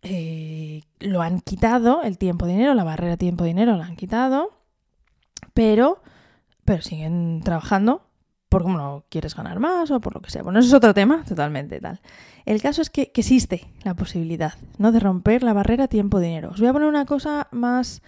eh, 0.02 0.82
lo 1.00 1.22
han 1.22 1.40
quitado, 1.40 2.02
el 2.02 2.18
tiempo-dinero, 2.18 2.74
la 2.74 2.84
barrera 2.84 3.16
tiempo-dinero 3.16 3.76
lo 3.76 3.82
han 3.82 3.96
quitado, 3.96 4.50
pero, 5.52 6.02
pero 6.64 6.82
siguen 6.82 7.42
trabajando 7.44 8.02
por 8.54 8.62
cómo 8.62 8.78
no 8.78 9.04
quieres 9.08 9.34
ganar 9.34 9.58
más 9.58 9.90
o 9.90 10.00
por 10.00 10.14
lo 10.14 10.20
que 10.20 10.30
sea. 10.30 10.44
Bueno, 10.44 10.60
eso 10.60 10.68
es 10.68 10.74
otro 10.74 10.94
tema 10.94 11.24
totalmente 11.24 11.80
tal. 11.80 12.00
El 12.44 12.62
caso 12.62 12.82
es 12.82 12.90
que, 12.90 13.10
existe 13.12 13.66
la 13.82 13.94
posibilidad, 13.94 14.54
¿no? 14.78 14.92
De 14.92 15.00
romper 15.00 15.42
la 15.42 15.52
barrera 15.52 15.88
tiempo-dinero. 15.88 16.50
Os 16.50 16.60
voy 16.60 16.68
a 16.68 16.72
poner 16.72 16.86
una 16.86 17.04
cosa 17.04 17.48
más, 17.50 18.00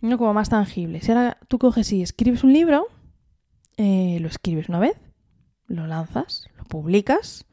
no 0.00 0.18
como 0.18 0.34
más 0.34 0.48
tangible. 0.48 1.00
Si 1.00 1.10
ahora 1.10 1.38
tú 1.48 1.58
coges 1.58 1.92
y 1.92 2.02
escribes 2.02 2.44
un 2.44 2.52
libro, 2.52 2.86
eh, 3.76 4.18
lo 4.20 4.28
escribes 4.28 4.68
una 4.68 4.78
vez, 4.78 4.96
lo 5.66 5.86
lanzas, 5.86 6.48
lo 6.56 6.64
publicas 6.64 7.46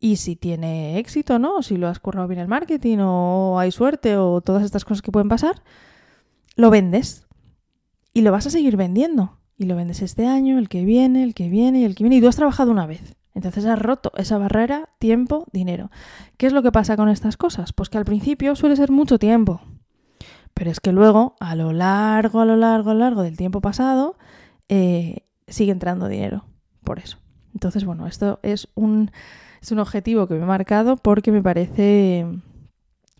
y 0.00 0.16
si 0.16 0.36
tiene 0.36 0.98
éxito, 0.98 1.38
¿no? 1.38 1.56
O 1.56 1.62
si 1.62 1.76
lo 1.76 1.88
has 1.88 1.98
currado 1.98 2.28
bien 2.28 2.40
el 2.40 2.48
marketing 2.48 2.98
o 3.00 3.58
hay 3.58 3.72
suerte 3.72 4.16
o 4.16 4.40
todas 4.40 4.64
estas 4.64 4.84
cosas 4.84 5.02
que 5.02 5.12
pueden 5.12 5.28
pasar, 5.28 5.62
lo 6.56 6.70
vendes 6.70 7.26
y 8.12 8.22
lo 8.22 8.32
vas 8.32 8.46
a 8.46 8.50
seguir 8.50 8.76
vendiendo. 8.76 9.38
Y 9.60 9.64
lo 9.64 9.74
vendes 9.74 10.02
este 10.02 10.24
año, 10.24 10.58
el 10.58 10.68
que 10.68 10.84
viene, 10.84 11.24
el 11.24 11.34
que 11.34 11.48
viene 11.48 11.80
y 11.80 11.84
el 11.84 11.96
que 11.96 12.04
viene. 12.04 12.16
Y 12.16 12.20
tú 12.20 12.28
has 12.28 12.36
trabajado 12.36 12.70
una 12.70 12.86
vez. 12.86 13.16
Entonces 13.34 13.64
has 13.66 13.78
roto 13.78 14.12
esa 14.16 14.38
barrera 14.38 14.88
tiempo, 15.00 15.46
dinero. 15.52 15.90
¿Qué 16.36 16.46
es 16.46 16.52
lo 16.52 16.62
que 16.62 16.72
pasa 16.72 16.96
con 16.96 17.08
estas 17.08 17.36
cosas? 17.36 17.72
Pues 17.72 17.88
que 17.88 17.98
al 17.98 18.04
principio 18.04 18.54
suele 18.54 18.76
ser 18.76 18.92
mucho 18.92 19.18
tiempo. 19.18 19.60
Pero 20.58 20.72
es 20.72 20.80
que 20.80 20.90
luego, 20.90 21.36
a 21.38 21.54
lo 21.54 21.72
largo, 21.72 22.40
a 22.40 22.44
lo 22.44 22.56
largo, 22.56 22.90
a 22.90 22.94
lo 22.94 22.98
largo 22.98 23.22
del 23.22 23.36
tiempo 23.36 23.60
pasado, 23.60 24.16
eh, 24.68 25.18
sigue 25.46 25.70
entrando 25.70 26.08
dinero. 26.08 26.46
Por 26.82 26.98
eso. 26.98 27.18
Entonces, 27.54 27.84
bueno, 27.84 28.08
esto 28.08 28.40
es 28.42 28.66
un, 28.74 29.12
es 29.62 29.70
un 29.70 29.78
objetivo 29.78 30.26
que 30.26 30.34
me 30.34 30.42
he 30.42 30.46
marcado 30.46 30.96
porque 30.96 31.30
me 31.30 31.44
parece, 31.44 32.26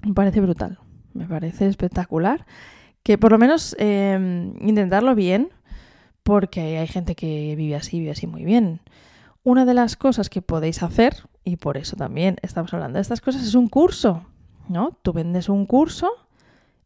me 0.03 0.15
parece 0.15 0.41
brutal. 0.41 0.81
Me 1.15 1.27
parece 1.27 1.69
espectacular. 1.69 2.45
Que 3.05 3.19
por 3.19 3.31
lo 3.31 3.39
menos 3.39 3.77
eh, 3.79 4.53
intentarlo 4.61 5.15
bien, 5.15 5.51
porque 6.25 6.79
hay 6.79 6.89
gente 6.89 7.15
que 7.15 7.55
vive 7.55 7.77
así, 7.77 8.01
vive 8.01 8.11
así 8.11 8.27
muy 8.27 8.45
bien. 8.45 8.81
Una 9.45 9.65
de 9.65 9.75
las 9.75 9.95
cosas 9.95 10.29
que 10.29 10.43
podéis 10.43 10.83
hacer, 10.83 11.15
y 11.45 11.55
por 11.55 11.77
eso 11.77 11.95
también 11.95 12.39
estamos 12.43 12.75
hablando 12.75 12.97
de 12.97 13.03
estas 13.03 13.21
cosas, 13.21 13.45
es 13.45 13.55
un 13.55 13.69
curso, 13.69 14.25
¿no? 14.69 14.99
Tú 15.03 15.13
vendes 15.13 15.49
un 15.49 15.67
curso 15.67 16.11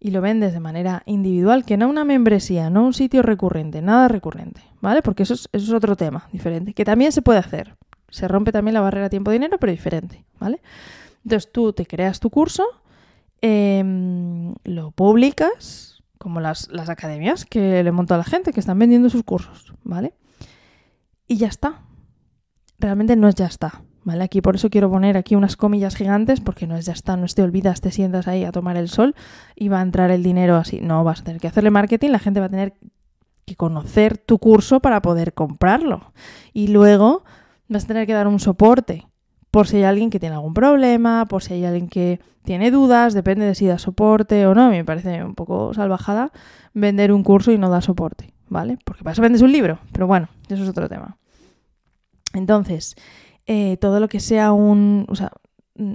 y 0.04 0.10
lo 0.10 0.20
vendes 0.20 0.52
de 0.52 0.58
manera 0.58 1.04
individual, 1.06 1.64
que 1.64 1.76
no 1.76 1.88
una 1.88 2.04
membresía, 2.04 2.70
no 2.70 2.84
un 2.84 2.92
sitio 2.92 3.22
recurrente, 3.22 3.82
nada 3.82 4.08
recurrente, 4.08 4.60
¿vale? 4.80 5.00
Porque 5.00 5.22
eso 5.22 5.34
es, 5.34 5.70
otro 5.70 5.94
tema 5.94 6.28
diferente, 6.32 6.74
que 6.74 6.84
también 6.84 7.12
se 7.12 7.22
puede 7.22 7.38
hacer. 7.38 7.76
Se 8.08 8.26
rompe 8.26 8.50
también 8.50 8.74
la 8.74 8.80
barrera 8.80 9.08
tiempo-dinero, 9.08 9.58
pero 9.60 9.70
diferente, 9.70 10.24
¿vale? 10.40 10.60
Entonces 11.24 11.52
tú 11.52 11.72
te 11.72 11.86
creas 11.86 12.18
tu 12.18 12.30
curso, 12.30 12.64
em, 13.42 14.54
lo 14.64 14.90
publicas, 14.90 16.02
como 16.18 16.40
las, 16.40 16.68
academias 16.88 17.44
que 17.44 17.84
le 17.84 17.92
monto 17.92 18.14
a 18.14 18.18
la 18.18 18.24
gente, 18.24 18.52
que 18.52 18.58
están 18.58 18.80
vendiendo 18.80 19.08
sus 19.08 19.22
cursos, 19.22 19.72
¿vale? 19.84 20.14
Y 21.28 21.36
ya 21.36 21.46
está. 21.46 21.82
Realmente 22.80 23.14
no 23.14 23.28
es 23.28 23.36
ya 23.36 23.46
está, 23.46 23.82
¿vale? 24.04 24.24
Aquí 24.24 24.40
por 24.40 24.56
eso 24.56 24.70
quiero 24.70 24.90
poner 24.90 25.16
aquí 25.16 25.34
unas 25.34 25.56
comillas 25.56 25.96
gigantes, 25.96 26.40
porque 26.40 26.66
no 26.66 26.76
es 26.76 26.86
ya 26.86 26.92
está, 26.92 27.16
no 27.16 27.26
te 27.26 27.42
olvidas, 27.42 27.80
te 27.80 27.90
sientas 27.90 28.28
ahí 28.28 28.44
a 28.44 28.52
tomar 28.52 28.76
el 28.76 28.88
sol 28.88 29.14
y 29.54 29.68
va 29.68 29.80
a 29.80 29.82
entrar 29.82 30.10
el 30.10 30.22
dinero 30.22 30.56
así. 30.56 30.80
No, 30.80 31.04
vas 31.04 31.20
a 31.20 31.24
tener 31.24 31.40
que 31.40 31.48
hacerle 31.48 31.70
marketing, 31.70 32.10
la 32.10 32.18
gente 32.18 32.40
va 32.40 32.46
a 32.46 32.50
tener 32.50 32.74
que 33.44 33.56
conocer 33.56 34.18
tu 34.18 34.38
curso 34.38 34.80
para 34.80 35.02
poder 35.02 35.34
comprarlo. 35.34 36.12
Y 36.52 36.68
luego 36.68 37.24
vas 37.68 37.84
a 37.84 37.88
tener 37.88 38.06
que 38.06 38.12
dar 38.12 38.28
un 38.28 38.40
soporte 38.40 39.06
por 39.50 39.66
si 39.66 39.76
hay 39.76 39.84
alguien 39.84 40.10
que 40.10 40.18
tiene 40.18 40.34
algún 40.34 40.54
problema, 40.54 41.26
por 41.26 41.42
si 41.42 41.54
hay 41.54 41.64
alguien 41.64 41.88
que 41.88 42.20
tiene 42.44 42.70
dudas, 42.70 43.14
depende 43.14 43.44
de 43.44 43.54
si 43.54 43.66
da 43.66 43.78
soporte 43.78 44.46
o 44.46 44.54
no. 44.54 44.70
Me 44.70 44.84
parece 44.84 45.22
un 45.22 45.34
poco 45.34 45.74
salvajada 45.74 46.32
vender 46.74 47.12
un 47.12 47.22
curso 47.22 47.52
y 47.52 47.58
no 47.58 47.68
dar 47.68 47.82
soporte, 47.82 48.32
¿vale? 48.48 48.78
Porque 48.84 49.04
para 49.04 49.12
eso 49.12 49.22
vendes 49.22 49.42
un 49.42 49.52
libro, 49.52 49.78
pero 49.92 50.06
bueno, 50.06 50.28
eso 50.48 50.62
es 50.62 50.68
otro 50.68 50.88
tema. 50.88 51.18
Entonces, 52.34 52.96
eh, 53.46 53.76
todo 53.78 54.00
lo 54.00 54.08
que 54.08 54.20
sea 54.20 54.52
un, 54.52 55.06
o 55.08 55.16
sea, 55.16 55.32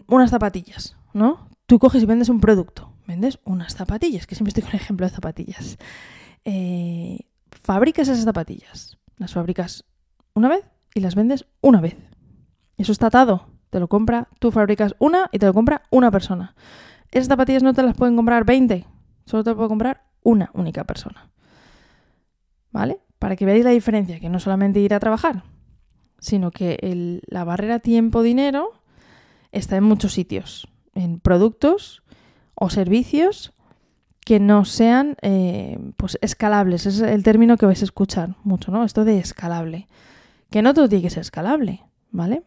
unas 0.07 0.29
zapatillas, 0.29 0.95
¿no? 1.13 1.49
Tú 1.65 1.79
coges 1.79 2.03
y 2.03 2.05
vendes 2.05 2.29
un 2.29 2.39
producto, 2.39 2.93
vendes 3.07 3.39
unas 3.43 3.73
zapatillas, 3.73 4.27
que 4.27 4.35
siempre 4.35 4.49
estoy 4.49 4.63
con 4.63 4.71
el 4.71 4.81
ejemplo 4.81 5.05
de 5.05 5.13
zapatillas. 5.13 5.77
Eh, 6.45 7.19
fabricas 7.49 8.07
esas 8.07 8.23
zapatillas, 8.23 8.97
las 9.17 9.33
fabricas 9.33 9.85
una 10.33 10.49
vez 10.49 10.65
y 10.93 10.99
las 11.01 11.15
vendes 11.15 11.45
una 11.61 11.81
vez. 11.81 11.97
Eso 12.77 12.91
está 12.91 13.07
atado. 13.07 13.47
Te 13.69 13.79
lo 13.79 13.89
compra, 13.89 14.29
tú 14.39 14.51
fabricas 14.51 14.95
una 14.99 15.29
y 15.31 15.39
te 15.39 15.45
lo 15.45 15.53
compra 15.53 15.83
una 15.89 16.09
persona. 16.09 16.55
Esas 17.11 17.27
zapatillas 17.27 17.63
no 17.63 17.73
te 17.73 17.83
las 17.83 17.95
pueden 17.95 18.15
comprar 18.15 18.45
20, 18.45 18.85
solo 19.25 19.43
te 19.43 19.49
lo 19.49 19.55
puede 19.57 19.69
comprar 19.69 20.05
una 20.23 20.51
única 20.53 20.83
persona. 20.85 21.29
¿Vale? 22.71 22.99
Para 23.19 23.35
que 23.35 23.45
veáis 23.45 23.65
la 23.65 23.71
diferencia, 23.71 24.19
que 24.19 24.29
no 24.29 24.39
solamente 24.39 24.79
ir 24.79 24.93
a 24.93 24.99
trabajar, 24.99 25.43
sino 26.19 26.51
que 26.51 27.21
la 27.27 27.43
barrera 27.43 27.79
tiempo-dinero 27.79 28.73
está 29.51 29.77
en 29.77 29.83
muchos 29.83 30.13
sitios, 30.13 30.67
en 30.93 31.19
productos 31.19 32.03
o 32.55 32.69
servicios 32.69 33.53
que 34.25 34.39
no 34.41 34.65
sean 34.65 35.15
eh, 35.21 35.79
pues 35.95 36.17
escalables. 36.21 36.85
Es 36.85 36.99
el 36.99 37.23
término 37.23 37.55
que 37.55 37.65
vais 37.65 37.81
a 37.81 37.85
escuchar 37.85 38.35
mucho, 38.43 38.71
¿no? 38.71 38.83
Esto 38.83 39.05
de 39.05 39.19
escalable. 39.19 39.87
Que 40.49 40.61
no 40.61 40.73
todo 40.73 40.89
tiene 40.89 41.03
que 41.03 41.09
ser 41.09 41.21
escalable, 41.21 41.83
¿vale? 42.11 42.43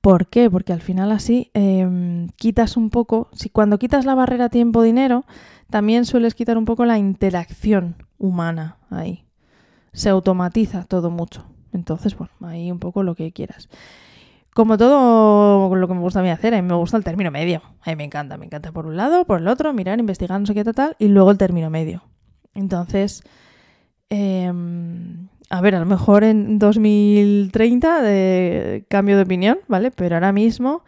¿Por 0.00 0.26
qué? 0.26 0.50
Porque 0.50 0.72
al 0.72 0.82
final 0.82 1.10
así 1.10 1.50
em, 1.54 2.28
quitas 2.36 2.76
un 2.76 2.90
poco, 2.90 3.30
si 3.32 3.48
cuando 3.48 3.78
quitas 3.78 4.04
la 4.04 4.14
barrera 4.14 4.48
tiempo-dinero, 4.48 5.24
también 5.70 6.04
sueles 6.04 6.34
quitar 6.34 6.58
un 6.58 6.64
poco 6.64 6.84
la 6.84 6.98
interacción 6.98 8.04
humana 8.18 8.76
ahí. 8.90 9.24
Se 9.92 10.08
automatiza 10.10 10.84
todo 10.84 11.10
mucho. 11.10 11.46
Entonces, 11.72 12.16
bueno, 12.16 12.32
ahí 12.42 12.70
un 12.70 12.78
poco 12.78 13.02
lo 13.02 13.14
que 13.14 13.32
quieras. 13.32 13.68
Como 14.54 14.76
todo 14.76 15.74
lo 15.74 15.88
que 15.88 15.94
me 15.94 16.00
gusta 16.00 16.20
a 16.20 16.22
mí 16.22 16.30
hacer, 16.30 16.54
a 16.54 16.62
mí 16.62 16.66
me 16.66 16.74
gusta 16.74 16.96
el 16.96 17.04
término 17.04 17.30
medio. 17.30 17.62
A 17.82 17.90
mí 17.90 17.96
me 17.96 18.04
encanta, 18.04 18.36
me 18.36 18.46
encanta 18.46 18.72
por 18.72 18.86
un 18.86 18.96
lado, 18.96 19.24
por 19.24 19.40
el 19.40 19.48
otro, 19.48 19.72
mirar, 19.72 20.00
investigar, 20.00 20.40
no 20.40 20.46
sé 20.46 20.54
qué 20.54 20.64
tal, 20.64 20.96
y 20.98 21.08
luego 21.08 21.30
el 21.30 21.38
término 21.38 21.70
medio. 21.70 22.02
Entonces, 22.54 23.22
eh, 24.10 24.52
a 25.50 25.60
ver, 25.60 25.74
a 25.74 25.80
lo 25.80 25.86
mejor 25.86 26.24
en 26.24 26.58
2030 26.58 28.02
de 28.02 28.84
cambio 28.88 29.16
de 29.16 29.22
opinión, 29.22 29.58
¿vale? 29.66 29.90
Pero 29.90 30.16
ahora 30.16 30.32
mismo 30.32 30.82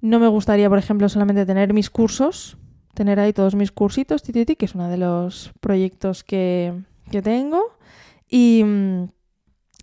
no 0.00 0.18
me 0.18 0.26
gustaría, 0.26 0.68
por 0.68 0.78
ejemplo, 0.78 1.08
solamente 1.08 1.46
tener 1.46 1.72
mis 1.72 1.90
cursos, 1.90 2.56
tener 2.94 3.20
ahí 3.20 3.32
todos 3.32 3.54
mis 3.54 3.70
cursitos, 3.70 4.22
que 4.22 4.56
es 4.58 4.74
uno 4.74 4.88
de 4.88 4.96
los 4.96 5.52
proyectos 5.60 6.24
que, 6.24 6.74
tengo, 7.22 7.76
y 8.28 8.64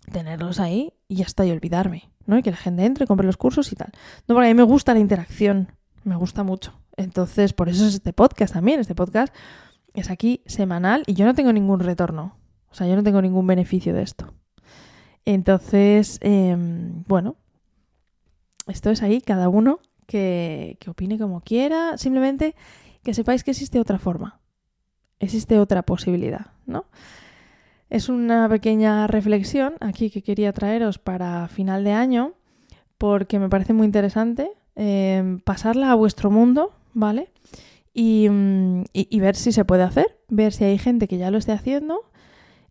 tenerlos 0.08 0.60
ahí 0.60 0.92
y 1.08 1.16
ya 1.16 1.24
está, 1.24 1.44
y 1.46 1.50
olvidarme, 1.50 2.10
¿no? 2.26 2.38
Y 2.38 2.42
que 2.42 2.50
la 2.50 2.56
gente 2.56 2.84
entre, 2.84 3.06
compre 3.06 3.26
los 3.26 3.36
cursos 3.36 3.72
y 3.72 3.76
tal. 3.76 3.90
No, 4.26 4.34
porque 4.34 4.48
a 4.48 4.54
mí 4.54 4.54
me 4.54 4.62
gusta 4.62 4.94
la 4.94 5.00
interacción, 5.00 5.72
me 6.04 6.16
gusta 6.16 6.42
mucho. 6.42 6.78
Entonces, 6.96 7.52
por 7.52 7.68
eso 7.68 7.86
es 7.86 7.94
este 7.94 8.12
podcast 8.12 8.54
también. 8.54 8.80
Este 8.80 8.94
podcast 8.94 9.34
es 9.94 10.10
aquí 10.10 10.42
semanal 10.46 11.04
y 11.06 11.14
yo 11.14 11.24
no 11.24 11.34
tengo 11.34 11.52
ningún 11.52 11.80
retorno. 11.80 12.36
O 12.70 12.74
sea, 12.74 12.86
yo 12.86 12.96
no 12.96 13.02
tengo 13.02 13.22
ningún 13.22 13.46
beneficio 13.46 13.94
de 13.94 14.02
esto. 14.02 14.34
Entonces, 15.24 16.18
em, 16.22 17.04
bueno, 17.06 17.36
esto 18.66 18.90
es 18.90 19.02
ahí, 19.02 19.20
cada 19.20 19.48
uno 19.48 19.80
que, 20.06 20.76
que 20.80 20.90
opine 20.90 21.18
como 21.18 21.40
quiera. 21.40 21.96
Simplemente 21.98 22.54
que 23.02 23.14
sepáis 23.14 23.44
que 23.44 23.52
existe 23.52 23.80
otra 23.80 23.98
forma. 23.98 24.40
Existe 25.20 25.58
otra 25.58 25.82
posibilidad, 25.82 26.52
¿no? 26.66 26.86
Es 27.90 28.08
una 28.08 28.48
pequeña 28.48 29.06
reflexión 29.06 29.74
aquí 29.80 30.10
que 30.10 30.22
quería 30.22 30.52
traeros 30.52 30.98
para 30.98 31.48
final 31.48 31.84
de 31.84 31.92
año 31.92 32.34
porque 32.98 33.38
me 33.38 33.48
parece 33.48 33.72
muy 33.72 33.86
interesante 33.86 34.50
em, 34.76 35.40
pasarla 35.40 35.90
a 35.90 35.94
vuestro 35.94 36.30
mundo, 36.30 36.72
¿vale? 36.92 37.30
Y, 37.94 38.28
mm, 38.28 38.82
y, 38.92 39.08
y, 39.10 39.20
ver 39.20 39.36
si 39.36 39.52
se 39.52 39.64
puede 39.64 39.82
hacer, 39.82 40.18
ver 40.28 40.52
si 40.52 40.64
hay 40.64 40.78
gente 40.78 41.08
que 41.08 41.18
ya 41.18 41.30
lo 41.30 41.38
esté 41.38 41.52
haciendo 41.52 42.02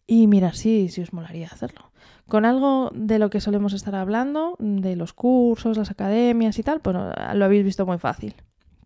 y 0.06 0.28
mira, 0.28 0.54
sí, 0.54 0.88
sí 0.90 1.02
os 1.02 1.12
molaría 1.14 1.48
hacerlo. 1.48 1.92
Con 2.28 2.46
algo 2.46 2.92
de 2.94 3.20
lo 3.20 3.30
que 3.30 3.42
solemos 3.42 3.74
estar 3.74 3.96
hablando, 3.96 4.56
de 4.60 4.96
los 4.96 5.14
cursos, 5.14 5.78
las 5.78 5.92
academias 5.92 6.60
y 6.60 6.64
tal, 6.64 6.82
pues 6.82 6.96
lo 6.96 7.46
habéis 7.46 7.64
visto 7.64 7.86
muy 7.86 7.98
fácil. 7.98 8.36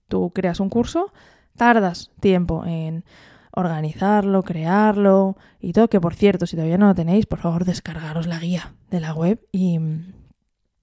Tú 0.08 0.32
creas 0.32 0.60
un 0.60 0.70
curso, 0.70 1.12
tardas 1.56 2.12
tiempo 2.20 2.66
en 2.66 3.04
organizarlo, 3.54 4.44
crearlo 4.44 5.38
y 5.60 5.74
todo, 5.74 5.90
que 5.90 6.02
por 6.02 6.16
cierto, 6.16 6.46
si 6.46 6.56
todavía 6.56 6.78
no 6.78 6.88
lo 6.88 6.96
tenéis, 6.96 7.26
por 7.26 7.40
favor 7.40 7.66
descargaros 7.66 8.28
la 8.28 8.40
guía 8.40 8.74
de 8.90 9.00
la 9.00 9.14
web 9.14 9.40
y, 9.52 9.80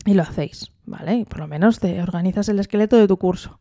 y 0.04 0.14
lo 0.14 0.22
hacéis, 0.22 0.72
¿vale? 0.84 1.16
Y 1.16 1.25
por 1.25 1.40
lo 1.40 1.48
menos 1.48 1.80
te 1.80 2.02
organizas 2.02 2.48
el 2.48 2.58
esqueleto 2.58 2.96
de 2.96 3.08
tu 3.08 3.16
curso. 3.16 3.60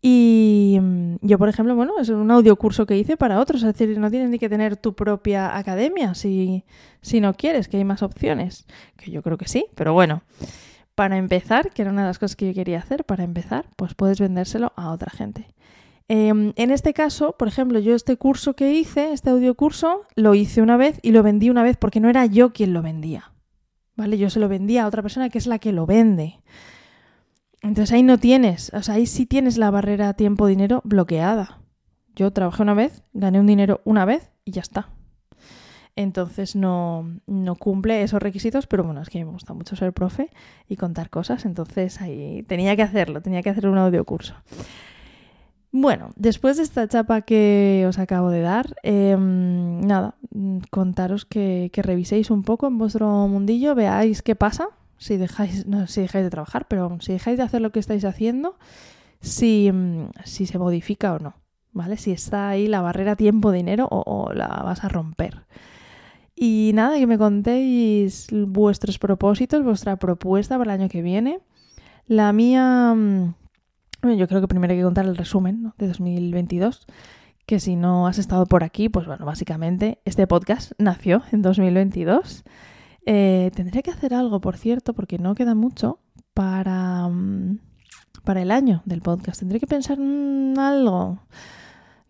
Y 0.00 0.78
yo, 1.22 1.38
por 1.38 1.48
ejemplo, 1.48 1.74
bueno, 1.74 1.94
es 2.00 2.08
un 2.08 2.30
audio 2.30 2.54
curso 2.54 2.86
que 2.86 2.96
hice 2.96 3.16
para 3.16 3.40
otros, 3.40 3.62
es 3.62 3.76
decir, 3.76 3.98
no 3.98 4.10
tienes 4.10 4.30
ni 4.30 4.38
que 4.38 4.48
tener 4.48 4.76
tu 4.76 4.94
propia 4.94 5.56
academia 5.56 6.14
si, 6.14 6.64
si 7.00 7.20
no 7.20 7.34
quieres, 7.34 7.66
que 7.66 7.78
hay 7.78 7.84
más 7.84 8.02
opciones, 8.02 8.66
que 8.96 9.10
yo 9.10 9.22
creo 9.22 9.36
que 9.36 9.48
sí, 9.48 9.66
pero 9.74 9.92
bueno, 9.92 10.22
para 10.94 11.16
empezar, 11.16 11.70
que 11.70 11.82
era 11.82 11.90
una 11.90 12.02
de 12.02 12.08
las 12.08 12.18
cosas 12.18 12.36
que 12.36 12.46
yo 12.46 12.54
quería 12.54 12.78
hacer, 12.78 13.04
para 13.04 13.24
empezar, 13.24 13.66
pues 13.76 13.94
puedes 13.94 14.20
vendérselo 14.20 14.72
a 14.76 14.90
otra 14.90 15.10
gente. 15.10 15.46
Em, 16.08 16.52
en 16.56 16.70
este 16.70 16.94
caso, 16.94 17.36
por 17.38 17.48
ejemplo, 17.48 17.78
yo 17.78 17.94
este 17.94 18.16
curso 18.16 18.54
que 18.54 18.72
hice, 18.72 19.12
este 19.12 19.30
audio 19.30 19.54
curso, 19.54 20.02
lo 20.14 20.34
hice 20.34 20.62
una 20.62 20.76
vez 20.76 20.98
y 21.02 21.12
lo 21.12 21.22
vendí 21.22 21.50
una 21.50 21.62
vez 21.62 21.76
porque 21.76 22.00
no 22.00 22.08
era 22.08 22.24
yo 22.26 22.52
quien 22.52 22.72
lo 22.72 22.82
vendía. 22.82 23.32
¿vale? 23.98 24.16
Yo 24.16 24.30
se 24.30 24.40
lo 24.40 24.48
vendía 24.48 24.84
a 24.84 24.86
otra 24.86 25.02
persona 25.02 25.28
que 25.28 25.38
es 25.38 25.46
la 25.46 25.58
que 25.58 25.72
lo 25.72 25.84
vende. 25.84 26.40
Entonces 27.60 27.92
ahí 27.92 28.04
no 28.04 28.16
tienes, 28.18 28.72
o 28.72 28.82
sea, 28.82 28.94
ahí 28.94 29.06
sí 29.06 29.26
tienes 29.26 29.58
la 29.58 29.70
barrera 29.70 30.14
tiempo-dinero 30.14 30.80
bloqueada. 30.84 31.58
Yo 32.14 32.30
trabajé 32.32 32.62
una 32.62 32.74
vez, 32.74 33.02
gané 33.12 33.40
un 33.40 33.46
dinero 33.48 33.80
una 33.84 34.04
vez 34.04 34.30
y 34.44 34.52
ya 34.52 34.60
está. 34.62 34.90
Entonces 35.96 36.54
no, 36.54 37.18
no 37.26 37.56
cumple 37.56 38.04
esos 38.04 38.22
requisitos, 38.22 38.68
pero 38.68 38.84
bueno, 38.84 39.02
es 39.02 39.10
que 39.10 39.18
me 39.24 39.32
gusta 39.32 39.52
mucho 39.52 39.74
ser 39.74 39.92
profe 39.92 40.30
y 40.68 40.76
contar 40.76 41.10
cosas, 41.10 41.44
entonces 41.44 42.00
ahí 42.00 42.44
tenía 42.44 42.76
que 42.76 42.82
hacerlo, 42.82 43.20
tenía 43.20 43.42
que 43.42 43.50
hacer 43.50 43.66
un 43.66 43.78
audio 43.78 44.04
curso. 44.04 44.36
Bueno, 45.70 46.10
después 46.16 46.56
de 46.56 46.62
esta 46.62 46.88
chapa 46.88 47.22
que 47.22 47.84
os 47.86 47.98
acabo 47.98 48.30
de 48.30 48.40
dar, 48.40 48.74
em, 48.82 49.80
nada, 49.80 50.14
contaros 50.70 51.26
que, 51.26 51.70
reviséis 51.74 52.30
un 52.30 52.42
poco 52.42 52.66
en 52.66 52.78
vuestro 52.78 53.28
mundillo, 53.28 53.74
veáis 53.74 54.22
qué 54.22 54.34
pasa, 54.34 54.68
si 54.96 55.18
dejáis, 55.18 55.66
no 55.66 55.86
si 55.86 56.00
dejáis 56.00 56.24
de 56.24 56.30
trabajar, 56.30 56.66
pero 56.68 56.96
si 57.00 57.12
dejáis 57.12 57.36
de 57.36 57.44
hacer 57.44 57.60
lo 57.60 57.70
que 57.70 57.80
estáis 57.80 58.04
haciendo, 58.06 58.56
si, 59.20 59.70
mm, 59.70 60.10
si 60.24 60.46
se 60.46 60.58
modifica 60.58 61.14
o 61.14 61.18
no, 61.18 61.34
¿vale? 61.72 61.98
Si 61.98 62.12
está 62.12 62.48
ahí 62.48 62.66
la 62.66 62.80
barrera 62.80 63.14
tiempo-dinero 63.16 63.88
o, 63.90 64.02
o, 64.06 64.32
la 64.32 64.48
vas 64.48 64.84
a 64.84 64.88
romper. 64.88 65.44
Y 66.34 66.72
nada, 66.74 66.98
que 66.98 67.06
me 67.06 67.18
contéis 67.18 68.28
vuestros 68.32 68.98
propósitos, 68.98 69.64
vuestra 69.64 69.96
propuesta 69.96 70.56
para 70.56 70.74
el 70.74 70.80
año 70.80 70.88
que 70.88 71.02
viene. 71.02 71.40
La 72.06 72.32
mía, 72.32 72.94
yo 74.02 74.28
creo 74.28 74.40
que 74.40 74.48
primero 74.48 74.72
hay 74.72 74.78
que 74.78 74.84
contar 74.84 75.06
el 75.06 75.16
resumen 75.16 75.72
de 75.78 75.88
2022 75.88 76.86
que 77.46 77.60
si 77.60 77.76
no 77.76 78.06
has 78.06 78.18
estado 78.18 78.44
por 78.44 78.62
aquí, 78.62 78.90
pues 78.90 79.06
bueno, 79.06 79.24
básicamente 79.24 80.00
este 80.04 80.26
podcast 80.26 80.72
nació 80.78 81.22
en 81.32 81.40
2022 81.40 82.44
eh, 83.10 83.50
tendré 83.54 83.82
que 83.82 83.90
hacer 83.90 84.12
algo, 84.12 84.38
por 84.38 84.58
cierto, 84.58 84.92
porque 84.92 85.16
no 85.16 85.34
queda 85.34 85.54
mucho 85.54 85.98
para, 86.34 87.08
mm, 87.08 87.58
para 88.22 88.42
el 88.42 88.50
año 88.50 88.82
del 88.84 89.00
podcast. 89.00 89.38
Tendré 89.38 89.60
que 89.60 89.66
pensar 89.66 89.98
en 89.98 90.54
algo. 90.58 91.18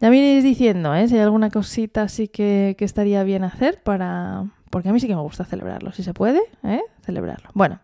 Ya 0.00 0.10
me 0.10 0.18
iréis 0.18 0.42
diciendo, 0.42 0.92
¿eh? 0.96 1.06
Si 1.06 1.14
hay 1.14 1.20
alguna 1.20 1.50
cosita 1.50 2.02
así 2.02 2.26
que, 2.26 2.74
que, 2.76 2.84
estaría 2.84 3.22
bien 3.22 3.44
hacer 3.44 3.80
para... 3.84 4.46
Porque 4.70 4.88
a 4.88 4.92
mí 4.92 4.98
sí 4.98 5.06
que 5.06 5.14
me 5.14 5.22
gusta 5.22 5.44
celebrarlo. 5.44 5.92
Si 5.92 6.02
se 6.02 6.14
puede, 6.14 6.40
¿eh? 6.64 6.82
Celebrarlo. 7.02 7.50
Bueno, 7.54 7.78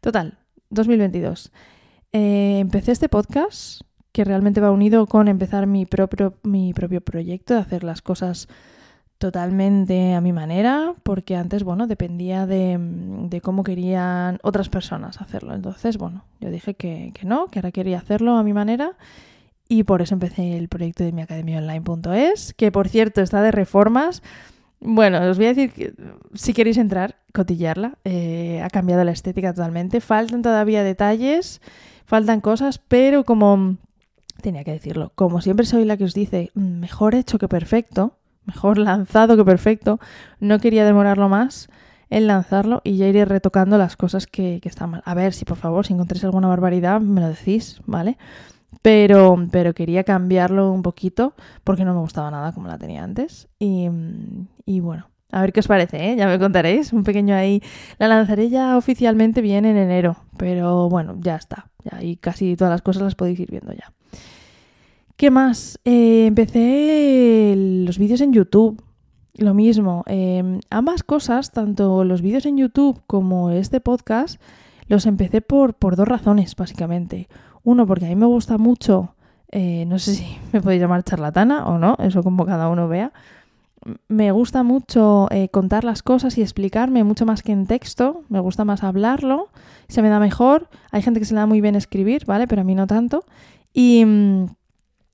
total, 0.00 0.36
2022. 0.70 1.52
Eh, 2.12 2.58
empecé 2.60 2.92
este 2.92 3.08
podcast 3.08 3.82
que 4.12 4.24
realmente 4.24 4.60
va 4.60 4.70
unido 4.70 5.06
con 5.06 5.28
empezar 5.28 5.66
mi 5.66 5.84
propio, 5.84 6.34
mi 6.42 6.72
propio 6.72 7.00
proyecto 7.00 7.54
de 7.54 7.60
hacer 7.60 7.84
las 7.84 8.00
cosas 8.00 8.48
totalmente 9.18 10.14
a 10.14 10.20
mi 10.20 10.32
manera, 10.32 10.94
porque 11.02 11.36
antes, 11.36 11.64
bueno, 11.64 11.86
dependía 11.86 12.46
de, 12.46 12.78
de, 12.78 13.40
cómo 13.40 13.64
querían 13.64 14.38
otras 14.42 14.68
personas 14.68 15.20
hacerlo. 15.20 15.54
Entonces, 15.54 15.96
bueno, 15.96 16.24
yo 16.40 16.50
dije 16.50 16.74
que, 16.74 17.12
que, 17.14 17.26
no, 17.26 17.46
que 17.48 17.58
ahora 17.58 17.72
quería 17.72 17.98
hacerlo 17.98 18.36
a 18.36 18.42
mi 18.42 18.52
manera 18.52 18.96
y 19.68 19.82
por 19.82 20.02
eso 20.02 20.14
empecé 20.14 20.56
el 20.56 20.68
proyecto 20.68 21.04
de 21.04 21.12
mi 21.12 21.56
online.es, 21.56 22.54
que 22.54 22.70
por 22.70 22.88
cierto 22.88 23.20
está 23.20 23.42
de 23.42 23.50
reformas. 23.50 24.22
Bueno, 24.80 25.20
os 25.28 25.38
voy 25.38 25.46
a 25.46 25.54
decir 25.54 25.72
que 25.72 25.94
si 26.34 26.52
queréis 26.52 26.76
entrar, 26.76 27.16
cotillarla, 27.32 27.98
eh, 28.04 28.60
ha 28.62 28.70
cambiado 28.70 29.02
la 29.04 29.10
estética 29.10 29.52
totalmente. 29.52 30.00
Faltan 30.00 30.42
todavía 30.42 30.84
detalles, 30.84 31.60
faltan 32.06 32.40
cosas, 32.40 32.78
pero 32.78 33.24
como 33.24 33.76
tenía 34.40 34.64
que 34.64 34.72
decirlo, 34.72 35.12
como 35.14 35.40
siempre 35.40 35.66
soy 35.66 35.84
la 35.84 35.96
que 35.96 36.04
os 36.04 36.14
dice, 36.14 36.50
mejor 36.54 37.14
hecho 37.14 37.38
que 37.38 37.48
perfecto, 37.48 38.16
mejor 38.46 38.78
lanzado 38.78 39.36
que 39.36 39.44
perfecto. 39.44 39.98
No 40.40 40.58
quería 40.58 40.84
demorarlo 40.84 41.28
más 41.28 41.68
en 42.08 42.26
lanzarlo 42.26 42.80
y 42.84 42.96
ya 42.96 43.08
iré 43.08 43.24
retocando 43.24 43.76
las 43.76 43.96
cosas 43.96 44.26
que, 44.26 44.60
están 44.62 44.90
mal. 44.90 45.02
A 45.04 45.14
ver 45.14 45.34
si 45.34 45.44
por 45.44 45.56
favor, 45.56 45.86
si 45.86 45.92
encontréis 45.92 46.24
alguna 46.24 46.48
barbaridad, 46.48 47.00
me 47.00 47.20
lo 47.20 47.28
decís, 47.28 47.80
¿vale? 47.84 48.16
Pero, 48.82 49.36
pero 49.50 49.74
quería 49.74 50.04
cambiarlo 50.04 50.70
un 50.70 50.82
poquito 50.82 51.34
porque 51.64 51.84
no 51.84 51.94
me 51.94 52.00
gustaba 52.00 52.30
nada 52.30 52.52
como 52.52 52.68
la 52.68 52.78
tenía 52.78 53.02
antes. 53.02 53.48
Y, 53.58 53.88
y 54.64 54.80
bueno, 54.80 55.08
a 55.32 55.40
ver 55.40 55.52
qué 55.52 55.60
os 55.60 55.68
parece, 55.68 56.12
¿eh? 56.12 56.16
ya 56.16 56.26
me 56.26 56.38
contaréis. 56.38 56.92
Un 56.92 57.04
pequeño 57.04 57.34
ahí. 57.34 57.62
La 57.98 58.08
lanzaré 58.08 58.48
ya 58.48 58.76
oficialmente 58.76 59.40
bien 59.40 59.64
en 59.64 59.76
enero, 59.76 60.16
pero 60.36 60.88
bueno, 60.88 61.16
ya 61.20 61.36
está. 61.36 61.68
Ya, 61.84 62.02
y 62.02 62.16
casi 62.16 62.56
todas 62.56 62.72
las 62.72 62.82
cosas 62.82 63.02
las 63.02 63.14
podéis 63.14 63.40
ir 63.40 63.50
viendo 63.50 63.72
ya. 63.72 63.92
¿Qué 65.16 65.30
más? 65.30 65.78
Eh, 65.84 66.26
empecé 66.26 67.54
los 67.56 67.98
vídeos 67.98 68.20
en 68.20 68.32
YouTube. 68.32 68.82
Lo 69.34 69.52
mismo. 69.52 70.02
Eh, 70.06 70.60
ambas 70.70 71.02
cosas, 71.02 71.52
tanto 71.52 72.04
los 72.04 72.22
vídeos 72.22 72.46
en 72.46 72.56
YouTube 72.56 73.02
como 73.06 73.50
este 73.50 73.80
podcast, 73.80 74.40
los 74.88 75.06
empecé 75.06 75.40
por, 75.42 75.74
por 75.74 75.96
dos 75.96 76.08
razones, 76.08 76.54
básicamente. 76.54 77.28
Uno, 77.64 77.86
porque 77.86 78.06
a 78.06 78.08
mí 78.08 78.16
me 78.16 78.26
gusta 78.26 78.58
mucho, 78.58 79.14
eh, 79.50 79.84
no 79.86 79.98
sé 79.98 80.14
si 80.14 80.36
me 80.52 80.60
podéis 80.60 80.80
llamar 80.80 81.02
charlatana 81.02 81.66
o 81.66 81.78
no, 81.78 81.96
eso 81.98 82.22
como 82.22 82.46
cada 82.46 82.68
uno 82.68 82.88
vea. 82.88 83.12
Me 84.08 84.32
gusta 84.32 84.62
mucho 84.62 85.28
eh, 85.30 85.48
contar 85.48 85.84
las 85.84 86.02
cosas 86.02 86.38
y 86.38 86.42
explicarme 86.42 87.04
mucho 87.04 87.26
más 87.26 87.42
que 87.42 87.52
en 87.52 87.66
texto. 87.66 88.22
Me 88.28 88.40
gusta 88.40 88.64
más 88.64 88.82
hablarlo, 88.82 89.50
se 89.88 90.02
me 90.02 90.08
da 90.08 90.18
mejor. 90.18 90.68
Hay 90.90 91.02
gente 91.02 91.20
que 91.20 91.26
se 91.26 91.34
le 91.34 91.40
da 91.40 91.46
muy 91.46 91.60
bien 91.60 91.76
escribir, 91.76 92.24
¿vale? 92.26 92.46
Pero 92.48 92.62
a 92.62 92.64
mí 92.64 92.74
no 92.74 92.86
tanto. 92.86 93.24
Y 93.72 94.04
mm, 94.04 94.46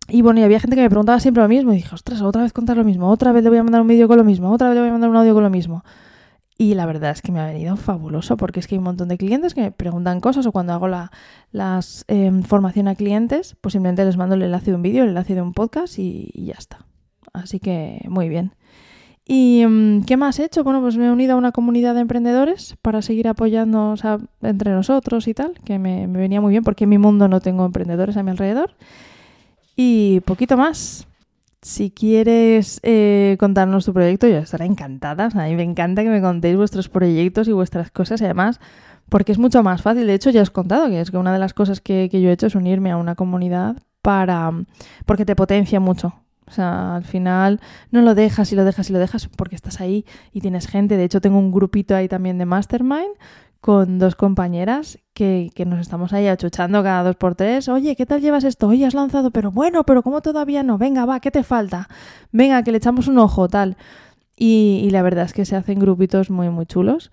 y 0.09 0.23
bueno, 0.23 0.41
y 0.41 0.43
había 0.43 0.61
gente 0.61 0.77
que 0.77 0.83
me 0.83 0.91
preguntaba 0.91 1.21
siempre 1.21 1.43
lo 1.43 1.49
mismo 1.49 1.73
y 1.73 1.77
dije, 1.77 1.95
ostras, 1.95 2.21
otra 2.23 2.43
vez 2.43 2.53
contar 2.53 2.77
lo 2.77 2.85
mismo, 2.85 3.09
otra 3.09 3.33
vez 3.33 3.43
le 3.45 3.51
voy 3.51 3.59
a 3.59 3.63
mandar 3.63 3.81
un 3.81 3.89
vídeo 3.89 4.09
con 4.09 4.19
lo 4.19 4.25
mismo, 4.25 4.51
otra 4.51 4.69
vez 4.69 4.75
le 4.75 4.81
voy 4.81 4.91
a 4.91 4.93
mandar 4.93 5.11
un 5.11 5.17
audio 5.17 5.35
con 5.35 5.43
lo 5.43 5.51
mismo. 5.51 5.85
Y 6.59 6.75
la 6.75 6.87
verdad 6.87 7.13
es 7.13 7.23
que 7.23 7.33
me 7.33 7.41
ha 7.41 7.47
venido 7.47 7.77
fabuloso 7.77 8.37
porque 8.37 8.61
es 8.61 8.67
que 8.67 8.75
hay 8.75 8.79
un 8.79 8.85
montón 8.85 9.09
de 9.09 9.17
clientes 9.17 9.55
que 9.55 9.63
me 9.63 9.73
preguntan 9.73 10.21
cosas 10.21 10.45
o 10.47 10.53
cuando 10.53 10.75
hago 10.75 10.87
la 10.87 11.11
las, 11.51 12.05
eh, 12.09 12.31
formación 12.47 12.89
a 12.89 12.95
clientes, 12.95 13.57
pues 13.61 13.73
simplemente 13.73 14.05
les 14.05 14.17
mando 14.17 14.35
el 14.35 14.43
enlace 14.43 14.71
de 14.71 14.77
un 14.77 14.83
vídeo, 14.83 15.03
el 15.03 15.11
enlace 15.11 15.35
de 15.35 15.43
un 15.43 15.55
podcast 15.55 15.99
y 15.99 16.31
ya 16.35 16.55
está. 16.59 16.92
Así 17.33 17.61
que 17.61 18.05
muy 18.09 18.29
bien. 18.29 18.53
¿Y 19.27 19.65
um, 19.65 20.05
qué 20.05 20.17
más 20.17 20.39
he 20.39 20.45
hecho? 20.45 20.65
Bueno, 20.65 20.81
pues 20.81 20.97
me 20.97 21.07
he 21.07 21.11
unido 21.11 21.35
a 21.35 21.37
una 21.37 21.53
comunidad 21.53 21.95
de 21.95 22.01
emprendedores 22.01 22.77
para 22.83 23.03
seguir 23.03 23.31
sea, 23.97 24.19
entre 24.43 24.73
nosotros 24.73 25.29
y 25.29 25.35
tal, 25.35 25.53
que 25.65 25.79
me, 25.79 26.07
venía 26.07 26.41
muy 26.41 26.51
bien 26.51 26.65
porque 26.65 26.85
en 26.85 26.91
mi 26.91 26.99
mundo 26.99 27.29
no 27.29 27.41
tengo 27.41 27.65
emprendedores 27.65 28.17
a 28.17 28.23
mi 28.23 28.31
alrededor. 28.31 28.75
Y 29.77 30.21
poquito 30.21 30.57
más. 30.57 31.07
Si 31.63 31.93
quieres 31.93 32.81
eh, 32.83 33.37
contarnos 33.39 33.85
tu 33.85 33.93
proyecto, 33.93 34.27
yo 34.27 34.39
estaré 34.39 34.65
encantada. 34.65 35.29
a 35.33 35.47
mí 35.47 35.55
me 35.55 35.63
encanta 35.63 36.03
que 36.03 36.11
me 36.11 36.21
contéis 36.21 36.57
vuestros 36.57 36.89
proyectos 36.89 37.47
y 37.47 37.53
vuestras 37.53 37.93
cosas, 37.93 38.21
y 38.21 38.25
además, 38.25 38.59
porque 39.09 39.31
es 39.31 39.39
mucho 39.39 39.63
más 39.63 39.81
fácil. 39.81 40.09
De 40.09 40.15
hecho, 40.15 40.31
ya 40.31 40.43
os 40.43 40.49
he 40.49 40.53
contado 40.53 40.89
que 40.89 41.01
es 41.01 41.13
que 41.13 41.19
una 41.19 41.33
de 41.33 41.39
las 41.39 41.55
cosas 41.55 41.81
que, 41.81 42.09
que 42.11 42.21
yo 42.21 42.31
he 42.31 42.33
hecho 42.33 42.49
es 42.49 42.57
unirme 42.57 42.91
a 42.91 42.97
una 42.97 43.15
comunidad 43.15 43.77
para 44.03 44.51
porque 45.07 45.25
te 45.25 45.37
potencia 45.37 45.79
mucho. 45.79 46.22
O 46.53 46.55
sea, 46.55 46.97
al 46.97 47.05
final 47.05 47.61
no 47.91 48.03
lo 48.03 48.15
dejas 48.15 48.53
y 48.53 48.57
lo 48.57 48.67
dejas 48.67 48.91
y 48.91 48.93
lo 48.93 48.99
dejas 48.99 49.27
porque 49.27 49.57
estás 49.57 49.81
ahí 49.81 50.05
y 50.35 50.43
tienes 50.43 50.67
gente. 50.67 50.99
De 50.99 51.05
hecho, 51.05 51.23
tengo 51.23 51.39
un 51.39 51.51
grupito 51.51 51.97
ahí 51.97 52.09
también 52.09 52.37
de 52.37 52.45
Mastermind 52.45 53.15
con 53.63 53.99
dos 53.99 54.17
compañeras 54.17 54.99
que, 55.15 55.51
que, 55.55 55.65
nos 55.65 55.81
estamos 55.81 56.13
ahí 56.13 56.27
achuchando 56.27 56.83
cada 56.83 57.05
dos 57.05 57.17
por 57.17 57.37
tres. 57.37 57.71
Oye, 57.71 57.97
¿qué 57.97 58.05
tal 58.05 58.21
llevas 58.21 58.45
esto? 58.45 58.69
Oye, 58.69 58.85
has 58.85 58.93
lanzado, 58.93 59.31
pero 59.31 59.51
bueno, 59.51 59.85
pero 59.85 60.03
¿cómo 60.03 60.21
todavía 60.21 60.63
no? 60.63 60.77
Venga, 60.77 61.07
va, 61.07 61.21
¿qué 61.21 61.31
te 61.31 61.43
falta? 61.43 61.89
Venga, 62.33 62.63
que 62.63 62.71
le 62.71 62.77
echamos 62.77 63.09
un 63.09 63.17
ojo, 63.17 63.49
tal. 63.49 63.79
Y, 64.37 64.83
y 64.85 64.91
la 64.91 65.01
verdad 65.01 65.25
es 65.25 65.33
que 65.33 65.47
se 65.47 65.57
hacen 65.57 65.79
grupitos 65.79 66.29
muy, 66.29 66.51
muy 66.51 66.67
chulos. 66.67 67.11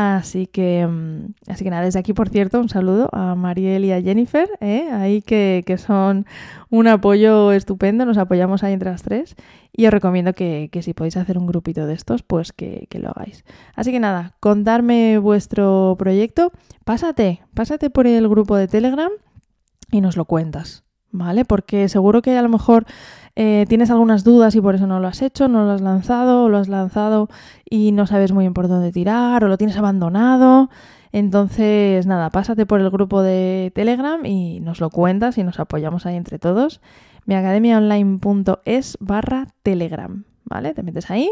Así 0.00 0.46
que, 0.46 0.86
mm, 0.86 1.34
así 1.48 1.62
que 1.62 1.68
nada, 1.68 1.82
desde 1.82 1.98
aquí, 1.98 2.14
por 2.14 2.30
cierto, 2.30 2.58
un 2.58 2.70
saludo 2.70 3.10
a 3.12 3.34
Mariel 3.34 3.84
y 3.84 3.92
a 3.92 4.00
Jennifer, 4.00 4.48
¿eh? 4.60 4.88
ahí 4.90 5.20
que, 5.20 5.62
que, 5.66 5.76
son 5.76 6.24
un 6.70 6.86
apoyo 6.86 7.52
estupendo, 7.52 8.06
nos 8.06 8.16
apoyamos 8.16 8.62
ahí 8.62 8.72
entre 8.72 8.90
las 8.90 9.02
tres 9.02 9.36
y 9.72 9.84
os 9.84 9.92
recomiendo 9.92 10.32
que, 10.32 10.70
que 10.72 10.80
si 10.80 10.94
podéis 10.94 11.18
hacer 11.18 11.36
un 11.36 11.46
grupito 11.46 11.86
de 11.86 11.92
estos, 11.92 12.22
pues 12.22 12.54
que, 12.54 12.86
que, 12.88 12.98
lo 12.98 13.10
hagáis. 13.10 13.44
Así 13.74 13.92
que 13.92 14.00
nada, 14.00 14.32
contarme 14.40 15.18
vuestro 15.18 15.96
proyecto, 15.98 16.50
pásate, 16.84 17.42
pásate 17.52 17.90
por 17.90 18.06
el 18.06 18.26
grupo 18.26 18.56
de 18.56 18.68
Telegram 18.68 19.10
y 19.90 20.00
nos 20.00 20.16
lo 20.16 20.24
cuentas, 20.24 20.82
¿vale? 21.12 21.44
Porque 21.44 21.88
seguro 21.88 22.22
que 22.22 22.36
a 22.36 22.42
lo 22.42 22.48
mejor 22.48 22.86
eh, 23.36 23.64
tienes 23.68 23.90
algunas 23.90 24.24
dudas 24.24 24.54
y 24.54 24.60
por 24.60 24.74
eso 24.74 24.86
no 24.86 25.00
lo 25.00 25.08
has 25.08 25.22
hecho, 25.22 25.48
no 25.48 25.64
lo 25.64 25.72
has 25.72 25.80
lanzado, 25.80 26.44
o 26.44 26.48
lo 26.48 26.58
has 26.58 26.68
lanzado 26.68 27.28
y 27.68 27.92
no 27.92 28.06
sabes 28.06 28.32
muy 28.32 28.44
bien 28.44 28.54
por 28.54 28.68
dónde 28.68 28.92
tirar, 28.92 29.44
o 29.44 29.48
lo 29.48 29.58
tienes 29.58 29.76
abandonado. 29.76 30.70
Entonces, 31.12 32.06
nada, 32.06 32.30
pásate 32.30 32.66
por 32.66 32.80
el 32.80 32.90
grupo 32.90 33.22
de 33.22 33.72
Telegram 33.74 34.24
y 34.24 34.60
nos 34.60 34.80
lo 34.80 34.90
cuentas 34.90 35.38
y 35.38 35.44
nos 35.44 35.58
apoyamos 35.58 36.06
ahí 36.06 36.16
entre 36.16 36.38
todos. 36.38 36.80
miacademiaonline.es 37.26 38.98
barra 39.00 39.46
Telegram, 39.62 40.24
¿vale? 40.44 40.74
Te 40.74 40.82
metes 40.82 41.10
ahí 41.10 41.30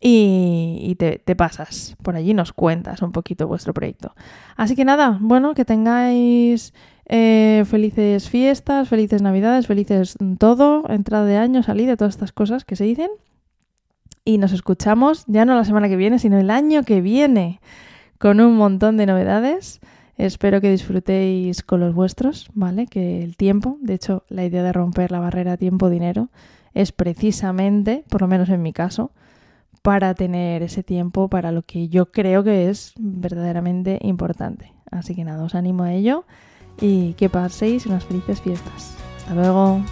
y, 0.00 0.78
y 0.82 0.94
te, 0.96 1.18
te, 1.18 1.36
pasas 1.36 1.96
por 2.02 2.16
allí 2.16 2.34
nos 2.34 2.52
cuentas 2.52 3.02
un 3.02 3.12
poquito 3.12 3.46
vuestro 3.48 3.72
proyecto. 3.72 4.14
Así 4.56 4.76
que 4.76 4.84
nada, 4.84 5.18
bueno, 5.20 5.54
que 5.54 5.64
tengáis 5.64 6.74
eh, 7.06 7.64
felices 7.66 8.28
fiestas, 8.28 8.88
felices 8.88 9.22
navidades, 9.22 9.66
felices 9.66 10.16
todo, 10.38 10.84
entrada 10.88 11.26
de 11.26 11.36
año, 11.36 11.62
salida, 11.62 11.96
todas 11.96 12.14
estas 12.14 12.32
cosas 12.32 12.64
que 12.64 12.76
se 12.76 12.84
dicen. 12.84 13.10
Y 14.24 14.38
nos 14.38 14.52
escuchamos 14.52 15.24
ya 15.26 15.44
no 15.44 15.56
la 15.56 15.64
semana 15.64 15.88
que 15.88 15.96
viene, 15.96 16.18
sino 16.18 16.38
el 16.38 16.50
año 16.50 16.84
que 16.84 17.00
viene 17.00 17.60
con 18.18 18.40
un 18.40 18.56
montón 18.56 18.96
de 18.96 19.06
novedades. 19.06 19.80
Espero 20.16 20.60
que 20.60 20.70
disfrutéis 20.70 21.62
con 21.62 21.80
los 21.80 21.94
vuestros, 21.94 22.50
¿vale? 22.54 22.86
Que 22.86 23.24
el 23.24 23.36
tiempo, 23.36 23.78
de 23.80 23.94
hecho, 23.94 24.24
la 24.28 24.44
idea 24.44 24.62
de 24.62 24.72
romper 24.72 25.10
la 25.10 25.18
barrera 25.18 25.56
tiempo-dinero 25.56 26.28
es 26.74 26.92
precisamente, 26.92 28.04
por 28.08 28.20
lo 28.20 28.28
menos 28.28 28.48
en 28.48 28.62
mi 28.62 28.72
caso, 28.72 29.10
para 29.82 30.14
tener 30.14 30.62
ese 30.62 30.84
tiempo 30.84 31.28
para 31.28 31.50
lo 31.50 31.62
que 31.62 31.88
yo 31.88 32.12
creo 32.12 32.44
que 32.44 32.68
es 32.70 32.92
verdaderamente 32.98 33.98
importante. 34.02 34.72
Así 34.90 35.14
que 35.16 35.24
nada, 35.24 35.42
os 35.42 35.56
animo 35.56 35.82
a 35.82 35.92
ello 35.92 36.24
y 36.80 37.14
que 37.14 37.28
paséis 37.28 37.86
unas 37.86 38.04
felices 38.04 38.40
fiestas. 38.40 38.96
Hasta 39.18 39.34
luego. 39.34 39.82